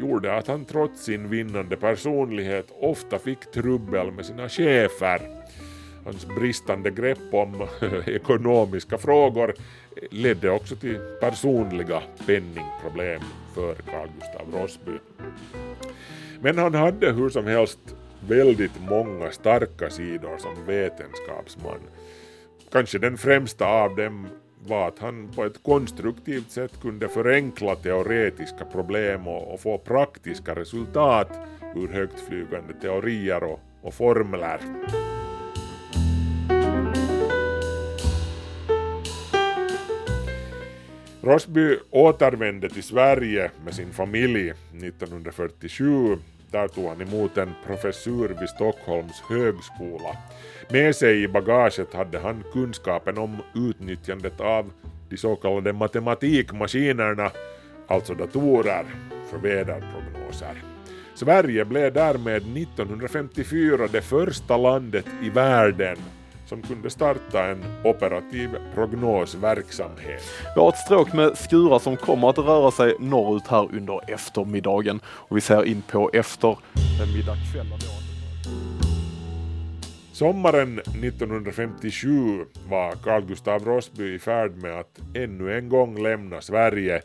gjorde 0.04 0.36
att 0.36 0.48
han 0.48 0.64
trots 0.64 1.04
sin 1.04 1.28
vinnande 1.28 1.76
personlighet 1.76 2.66
ofta 2.80 3.18
fick 3.18 3.50
trubbel 3.50 4.12
med 4.12 4.26
sina 4.26 4.48
chefer. 4.48 5.20
Hans 6.04 6.26
bristande 6.26 6.90
grepp 6.90 7.18
om 7.32 7.66
ekonomiska 8.06 8.98
frågor 8.98 9.54
ledde 10.10 10.50
också 10.50 10.76
till 10.76 10.98
personliga 11.20 12.02
penningproblem 12.26 13.22
för 13.54 13.74
Carl 13.74 14.08
Gustav 14.18 14.60
Rossby. 14.60 14.98
Men 16.40 16.58
han 16.58 16.74
hade 16.74 17.12
hur 17.12 17.28
som 17.28 17.46
helst 17.46 17.78
väldigt 18.28 18.80
många 18.88 19.30
starka 19.30 19.90
sidor 19.90 20.38
som 20.38 20.66
vetenskapsman. 20.66 21.80
Kanske 22.72 22.98
den 22.98 23.18
främsta 23.18 23.66
av 23.66 23.96
dem 23.96 24.28
var 24.66 24.88
att 24.88 24.98
han 24.98 25.28
på 25.28 25.44
ett 25.44 25.62
konstruktivt 25.62 26.50
sätt 26.50 26.80
kunde 26.80 27.08
förenkla 27.08 27.76
teoretiska 27.76 28.64
problem 28.64 29.28
och, 29.28 29.54
och 29.54 29.60
få 29.60 29.78
praktiska 29.78 30.54
resultat 30.54 31.38
ur 31.76 31.88
högtflygande 31.88 32.74
teorier 32.74 33.44
och, 33.44 33.60
och 33.82 33.94
formler. 33.94 34.60
Rosby 41.20 41.78
återvände 41.90 42.68
till 42.68 42.82
Sverige 42.82 43.50
med 43.64 43.74
sin 43.74 43.92
familj 43.92 44.50
1947. 44.50 46.18
Där 46.54 46.68
tog 46.68 46.84
han 46.84 47.02
emot 47.02 47.36
en 47.36 47.54
professur 47.66 48.36
vid 48.40 48.48
Stockholms 48.48 49.20
högskola. 49.30 50.16
Med 50.70 50.96
sig 50.96 51.22
i 51.22 51.28
bagaget 51.28 51.94
hade 51.94 52.18
han 52.18 52.44
kunskapen 52.52 53.18
om 53.18 53.36
utnyttjandet 53.54 54.40
av 54.40 54.70
de 55.08 55.16
så 55.16 55.36
kallade 55.36 55.72
matematikmaskinerna, 55.72 57.30
alltså 57.88 58.14
datorer, 58.14 58.84
för 59.30 59.38
väderprognoser. 59.38 60.62
Sverige 61.14 61.64
blev 61.64 61.92
därmed 61.92 62.36
1954 62.36 63.88
det 63.92 64.02
första 64.02 64.56
landet 64.56 65.06
i 65.22 65.30
världen 65.30 65.96
som 66.54 66.62
kunde 66.62 66.90
starta 66.90 67.46
en 67.46 67.64
operativ 67.84 68.50
prognosverksamhet. 68.74 70.22
Vi 70.54 70.60
har 70.60 70.68
ett 70.68 70.78
stråk 70.78 71.12
med 71.12 71.38
skurar 71.38 71.78
som 71.78 71.96
kommer 71.96 72.30
att 72.30 72.38
röra 72.38 72.70
sig 72.70 72.96
norrut 73.00 73.46
här 73.46 73.68
under 73.72 74.10
eftermiddagen 74.12 75.00
och 75.06 75.36
vi 75.36 75.40
ser 75.40 75.64
in 75.64 75.82
på 75.82 76.10
eftermiddag 76.12 77.36
kväll. 77.52 77.66
Sommaren 80.12 80.78
1957 80.78 82.44
var 82.68 82.92
Carl 82.92 83.24
Gustav 83.24 83.64
Rossby 83.64 84.14
i 84.14 84.18
färd 84.18 84.56
med 84.56 84.80
att 84.80 85.00
ännu 85.14 85.58
en 85.58 85.68
gång 85.68 86.02
lämna 86.02 86.40
Sverige, 86.40 87.02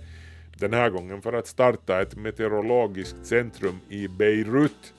den 0.57 0.73
här 0.73 0.89
gången 0.89 1.21
för 1.21 1.33
att 1.33 1.47
starta 1.47 2.01
ett 2.01 2.15
meteorologiskt 2.15 3.25
centrum 3.25 3.79
i 3.89 4.07
Beirut 4.07 4.93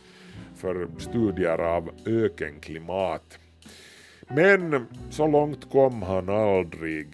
för 0.56 0.88
studier 0.98 1.58
av 1.58 1.90
ökenklimat. 2.06 3.38
Men 4.34 4.86
så 5.10 5.26
långt 5.26 5.70
kom 5.70 6.02
han 6.02 6.28
aldrig. 6.28 7.06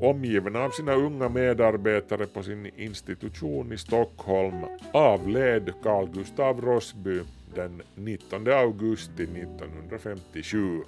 Omgiven 0.00 0.56
av 0.56 0.70
sina 0.70 0.94
unga 0.94 1.28
medarbetare 1.28 2.26
på 2.26 2.42
sin 2.42 2.70
institution 2.76 3.72
i 3.72 3.78
Stockholm 3.78 4.64
avled 4.92 5.72
Carl 5.82 6.08
Gustav 6.14 6.60
Rossby 6.60 7.20
den 7.54 7.82
19 7.94 8.48
augusti 8.48 9.22
1957. 9.22 10.82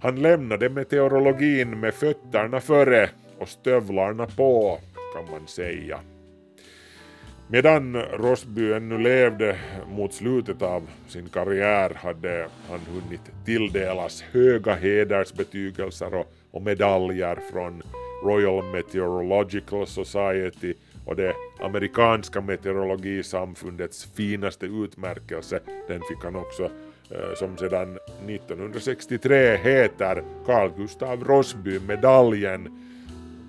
Han 0.00 0.22
lämnade 0.22 0.68
meteorologin 0.68 1.80
med 1.80 1.94
fötterna 1.94 2.60
före 2.60 3.10
och 3.38 3.48
stövlarna 3.48 4.26
på, 4.26 4.78
kan 5.14 5.30
man 5.30 5.46
säga. 5.46 6.00
Medan 7.48 7.96
Rosby 7.96 8.72
ännu 8.72 8.98
levde 8.98 9.56
mot 9.88 10.14
slutet 10.14 10.62
av 10.62 10.90
sin 11.08 11.28
karriär 11.28 11.92
hade 11.94 12.48
han 12.68 12.80
hunnit 12.80 13.20
tilldelas 13.44 14.22
höga 14.22 14.74
hedersbetygelser 14.74 16.24
och, 16.50 16.62
medaljer 16.62 17.38
från 17.52 17.82
Royal 18.24 18.64
Meteorological 18.64 19.86
Society 19.86 20.74
och 21.06 21.16
det 21.16 21.34
amerikanska 21.60 22.40
meteorologisamfundets 22.40 24.08
finaste 24.14 24.66
utmärkelse, 24.66 25.60
den 25.88 26.00
fick 26.00 26.24
han 26.24 26.36
också 26.36 26.64
eh, 27.10 27.34
som 27.36 27.56
sedan 27.56 27.98
1963 28.28 29.56
heter 29.56 30.22
Carl 30.46 30.70
Gustav 30.76 31.24
Rossby-medaljen 31.24 32.83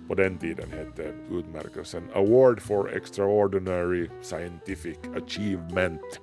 på 0.08 0.16
den 0.16 0.38
tiden 0.38 0.72
hette 0.72 1.14
utmärkelsen 1.32 2.04
Award 2.14 2.62
for 2.62 2.96
Extraordinary 2.96 4.10
Scientific 4.22 4.98
Achievement. 5.18 6.22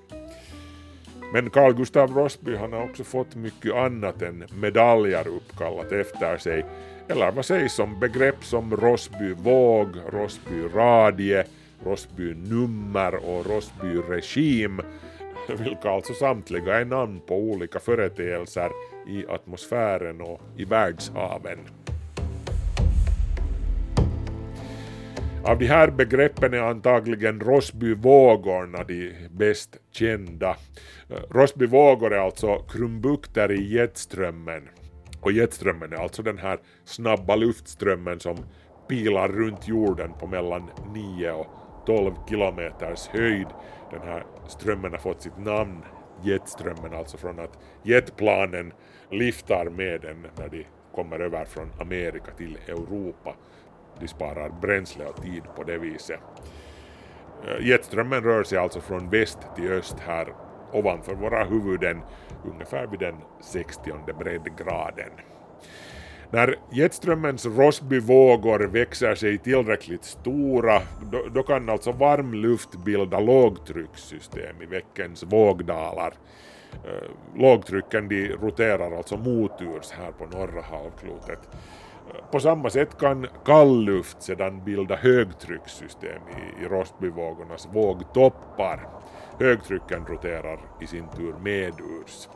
Men 1.33 1.51
Carl 1.51 1.75
Gustav 1.75 2.11
Rossby 2.15 2.57
han 2.57 2.73
har 2.73 2.85
också 2.85 3.05
fått 3.05 3.35
mycket 3.35 3.75
annat 3.75 4.23
än 4.23 4.45
medaljer 4.61 5.29
uppkallat 5.29 5.93
efter 5.93 6.37
sig. 6.37 6.67
Eller 7.09 7.33
vad 7.33 7.45
sägs 7.45 7.79
om 7.79 8.01
begrepp 8.01 8.45
som 8.45 8.77
Rossby 8.77 9.33
våg, 9.33 9.89
Rossby 10.13 10.63
radie, 10.75 11.45
Rossby 11.85 12.35
nummer 12.35 13.15
och 13.15 13.47
Rossby 13.47 13.97
regim, 14.09 14.81
vilka 15.59 15.91
alltså 15.91 16.15
samtliga 16.15 16.81
är 16.81 16.85
namn 16.85 17.21
på 17.27 17.37
olika 17.37 17.79
företeelser 17.79 18.71
i 19.09 19.27
atmosfären 19.27 20.21
och 20.21 20.41
i 20.57 20.65
världshaven. 20.65 21.59
Av 25.45 25.59
de 25.59 25.67
här 25.67 25.91
begreppen 25.91 26.55
är 26.55 26.59
antagligen 26.59 27.41
Rossbyvågorna 27.41 28.85
de 28.85 29.13
bäst 29.31 29.77
kända. 29.91 30.57
Eh, 31.09 31.17
Rossbyvågor 31.31 32.13
är 32.13 32.19
alltså 32.19 32.59
krumbukter 32.59 33.53
i 33.53 33.75
jetströmmen. 33.75 34.69
Och 35.21 35.33
jetströmmen 35.33 35.93
är 35.93 35.97
alltså 35.97 36.23
den 36.23 36.39
här 36.39 36.59
snabba 36.85 37.37
luftströmmen 37.37 38.21
som 38.21 38.37
pilar 38.89 39.29
runt 39.29 39.69
jorden 39.69 40.13
på 40.21 40.27
mellan 40.27 40.71
9 40.95 41.33
och 41.33 41.47
12 41.87 42.13
kilometers 42.29 43.07
höjd. 43.07 43.49
Den 43.91 44.03
här 44.03 44.25
strömmen 44.49 44.93
har 44.93 44.99
fått 44.99 45.23
sitt 45.23 45.39
namn, 45.39 45.83
jetströmmen, 46.25 46.95
alltså 46.95 47.17
från 47.17 47.39
att 47.39 47.59
jetplanen 47.83 48.73
liftar 49.11 49.65
med 49.65 50.01
den 50.01 50.27
när 50.39 50.49
de 50.49 50.67
kommer 50.95 51.21
över 51.21 51.45
från 51.45 51.73
Amerika 51.81 52.33
till 52.37 52.59
Europa 52.69 53.37
de 54.01 54.09
sparar 54.09 54.49
bränsle 54.61 55.07
och 55.07 55.23
tid 55.23 55.43
på 55.57 55.65
det 55.65 55.79
viset. 55.79 56.21
Eh, 57.45 57.67
jetströmmen 57.67 58.23
rör 58.23 58.43
sig 58.43 58.59
alltså 58.59 58.81
från 58.81 59.11
väst 59.11 59.39
till 59.57 59.73
öst 59.73 59.97
här 60.07 60.35
ovanför 60.73 61.15
våra 61.15 61.45
huvuden 61.45 62.01
ungefär 62.45 62.87
vid 62.87 63.01
den 63.01 63.15
60 63.41 63.93
breddgraden. 64.19 65.11
När 66.31 66.59
jetströmmens 66.71 67.47
Rossbyvågor 67.47 68.59
växer 68.59 69.15
sig 69.15 69.39
tillräckligt 69.39 70.05
stora 70.05 70.83
då, 71.13 71.29
då 71.35 71.43
kan 71.43 71.69
alltså 71.69 71.93
varm 71.93 72.35
luft 72.35 72.85
bilda 72.85 73.21
lågtryckssystem 73.21 74.63
i 74.63 74.67
veckens 74.67 75.23
vågdalar. 75.23 76.15
Eh, 76.85 77.11
lågtrycken 77.41 78.09
de 78.09 78.29
roterar 78.29 78.97
alltså 78.97 79.17
moturs 79.17 79.91
här 79.91 80.13
på 80.13 80.27
norra 80.27 80.63
halvklotet. 80.63 81.49
På 82.31 82.41
samma 82.41 82.71
sätt 82.71 82.99
kan 82.99 83.27
kall 83.45 83.85
luft 83.85 84.23
sedan 84.23 84.65
bilda 84.65 84.97
högtryckssystem 84.97 86.23
i, 86.29 86.65
i 86.65 86.69
Rossbyvågornas 86.69 87.69
vågtoppar. 87.73 88.89
Högtrycken 89.41 90.07
roterar 90.07 90.61
i 90.81 90.87
sin 90.87 91.09
tur 91.17 91.35
medurs. 91.43 92.29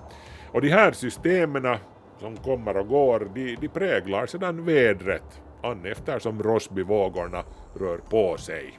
Och 0.53 0.61
de 0.61 0.69
här 0.69 0.93
systemen 0.93 1.77
som 2.19 2.37
kommer 2.37 2.77
och 2.77 2.89
går, 2.89 3.31
de, 3.35 3.57
de 3.61 3.69
präglar 3.69 4.27
sedan 4.27 4.65
vädret 4.65 5.43
an 5.63 5.87
eftersom 5.87 6.43
Rossbyvågorna 6.43 7.45
rör 7.75 7.99
på 7.99 8.37
sig. 8.37 8.79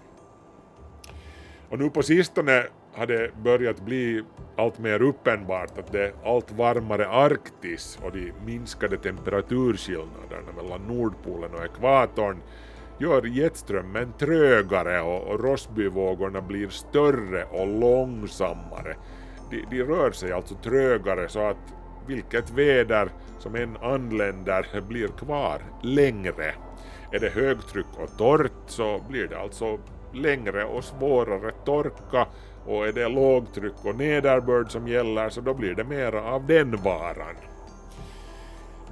Och 1.70 1.80
nu 1.80 1.90
på 1.90 2.04
sistone 2.04 2.64
har 2.98 3.06
det 3.08 3.32
börjat 3.44 3.82
bli 3.82 4.24
allt 4.56 4.80
mer 4.80 5.02
uppenbart 5.02 5.78
att 5.78 5.92
det 5.92 6.14
allt 6.24 6.52
varmare 6.52 7.08
Arktis 7.08 8.00
och 8.04 8.12
de 8.12 8.34
minskade 8.46 8.98
temperaturskillnaderna 8.98 10.52
mellan 10.56 10.82
Nordpolen 10.88 11.54
och 11.54 11.66
ekvatorn 11.66 12.38
gör 13.00 13.26
jetströmmen 13.26 14.14
trögare 14.20 15.02
och, 15.02 15.28
och 15.28 15.44
Rossbyvågorna 15.44 16.42
blir 16.42 16.70
större 16.70 17.44
och 17.44 17.68
långsammare. 17.68 18.96
De, 19.50 19.66
de 19.72 19.84
rör 19.84 20.12
sig 20.12 20.32
alltså 20.32 20.56
trögare 20.56 21.30
så 21.30 21.40
att 21.40 21.74
vilket 22.08 22.50
väder 22.50 23.10
som 23.40 23.56
än 23.56 23.78
anländer 23.78 24.82
blir 24.88 25.08
kvar 25.08 25.62
längre. 25.84 26.54
Är 27.12 27.20
det 27.20 27.30
högtryck 27.30 27.98
och 27.98 28.18
torrt 28.18 28.52
så 28.68 29.02
blir 29.10 29.28
det 29.28 29.40
alltså 29.40 29.80
längre 30.14 30.64
och 30.64 30.84
svårare 30.84 31.52
torka 31.66 32.28
och 32.68 32.88
är 32.88 32.92
det 32.92 33.08
lågtryck 33.08 33.86
och 33.86 33.96
nederbörd 33.96 34.72
som 34.72 34.88
gäller 34.88 35.30
så 35.30 35.42
då 35.42 35.54
blir 35.54 35.76
det 35.76 35.84
mera 35.84 36.24
av 36.24 36.48
den 36.48 36.78
varan. 36.84 37.36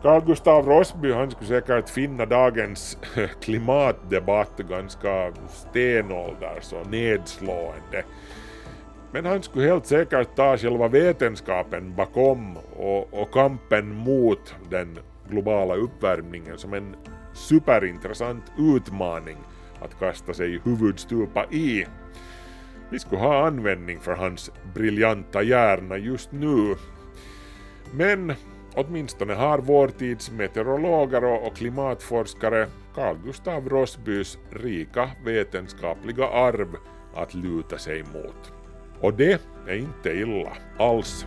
Carl 0.02 0.26
Gustav 0.26 0.66
Rossby 0.66 1.12
han 1.12 1.32
skulle 1.32 1.48
säkert 1.48 1.90
finna 1.90 2.26
dagens 2.26 2.98
eh, 3.18 3.30
klimatdebatt 3.42 4.58
ganska 4.58 5.32
stenålders 5.50 6.74
och 6.74 6.92
nedslående. 6.92 8.04
Men 9.12 9.26
han 9.26 9.44
skulle 9.44 9.66
helt 9.66 9.86
säkert 9.86 10.36
ta 10.36 10.58
själva 10.58 10.88
vetenskapen 10.88 11.96
bakom 11.96 12.58
och, 12.58 13.22
och 13.22 13.32
kampen 13.32 13.96
mot 13.96 14.56
den 14.70 15.00
globala 15.30 15.76
uppvärmningen 15.76 16.58
som 16.58 16.74
en 16.74 16.96
superintressant 17.34 18.44
utmaning 18.58 19.38
att 19.82 20.00
kasta 20.00 20.34
sig 20.34 20.62
huvudstupa 20.64 21.46
i. 21.52 21.86
Vi 22.90 23.00
skulle 23.00 23.22
ha 23.22 23.48
användning 23.48 24.00
för 24.00 24.16
hans 24.16 24.52
briljanta 24.74 25.44
hjärna 25.44 25.98
just 25.98 26.32
nu. 26.32 26.76
Men 27.94 28.34
åtminstone 28.74 29.34
har 29.34 29.60
vår 29.60 29.88
tids 29.88 30.32
meteorologer 30.32 31.24
och 31.24 31.56
klimatforskare 31.56 32.68
Carl 32.96 33.18
Gustav 33.26 33.70
Rossbys 33.70 34.38
rika 34.50 35.10
vetenskapliga 35.26 36.28
arv 36.28 36.76
att 37.16 37.34
luta 37.34 37.78
sig 37.78 38.04
mot. 38.04 38.54
Och 39.00 39.14
det 39.14 39.42
är 39.68 39.76
inte 39.76 40.10
illa 40.10 40.52
alls. 40.78 41.26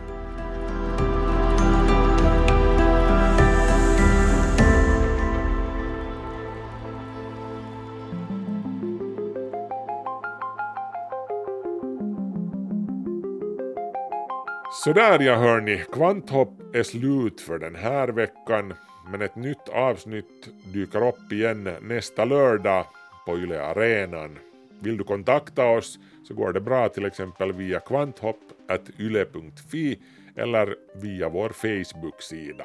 Sådär 14.88 15.20
ja 15.20 15.34
hörni, 15.34 15.84
Kvanthopp 15.92 16.74
är 16.74 16.82
slut 16.82 17.40
för 17.40 17.58
den 17.58 17.74
här 17.74 18.08
veckan 18.08 18.74
men 19.10 19.22
ett 19.22 19.36
nytt 19.36 19.68
avsnitt 19.68 20.48
dyker 20.72 21.08
upp 21.08 21.32
igen 21.32 21.70
nästa 21.82 22.24
lördag 22.24 22.86
på 23.26 23.38
Yle 23.38 23.62
Arenan. 23.62 24.38
Vill 24.80 24.96
du 24.96 25.04
kontakta 25.04 25.64
oss 25.64 25.98
så 26.28 26.34
går 26.34 26.52
det 26.52 26.60
bra 26.60 26.88
till 26.88 27.04
exempel 27.04 27.52
via 27.52 27.80
kvanthopp.yle.fi 27.80 29.98
eller 30.36 30.74
via 30.94 31.28
vår 31.28 31.48
Facebook-sida. 31.48 32.64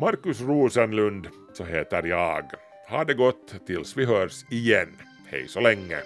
Markus 0.00 0.40
Rosenlund 0.40 1.28
så 1.52 1.64
heter 1.64 2.02
jag. 2.02 2.44
Ha 2.88 3.04
det 3.04 3.14
gott 3.14 3.66
tills 3.66 3.96
vi 3.96 4.04
hörs 4.04 4.44
igen. 4.50 4.96
Hej 5.26 5.48
så 5.48 5.60
länge! 5.60 5.98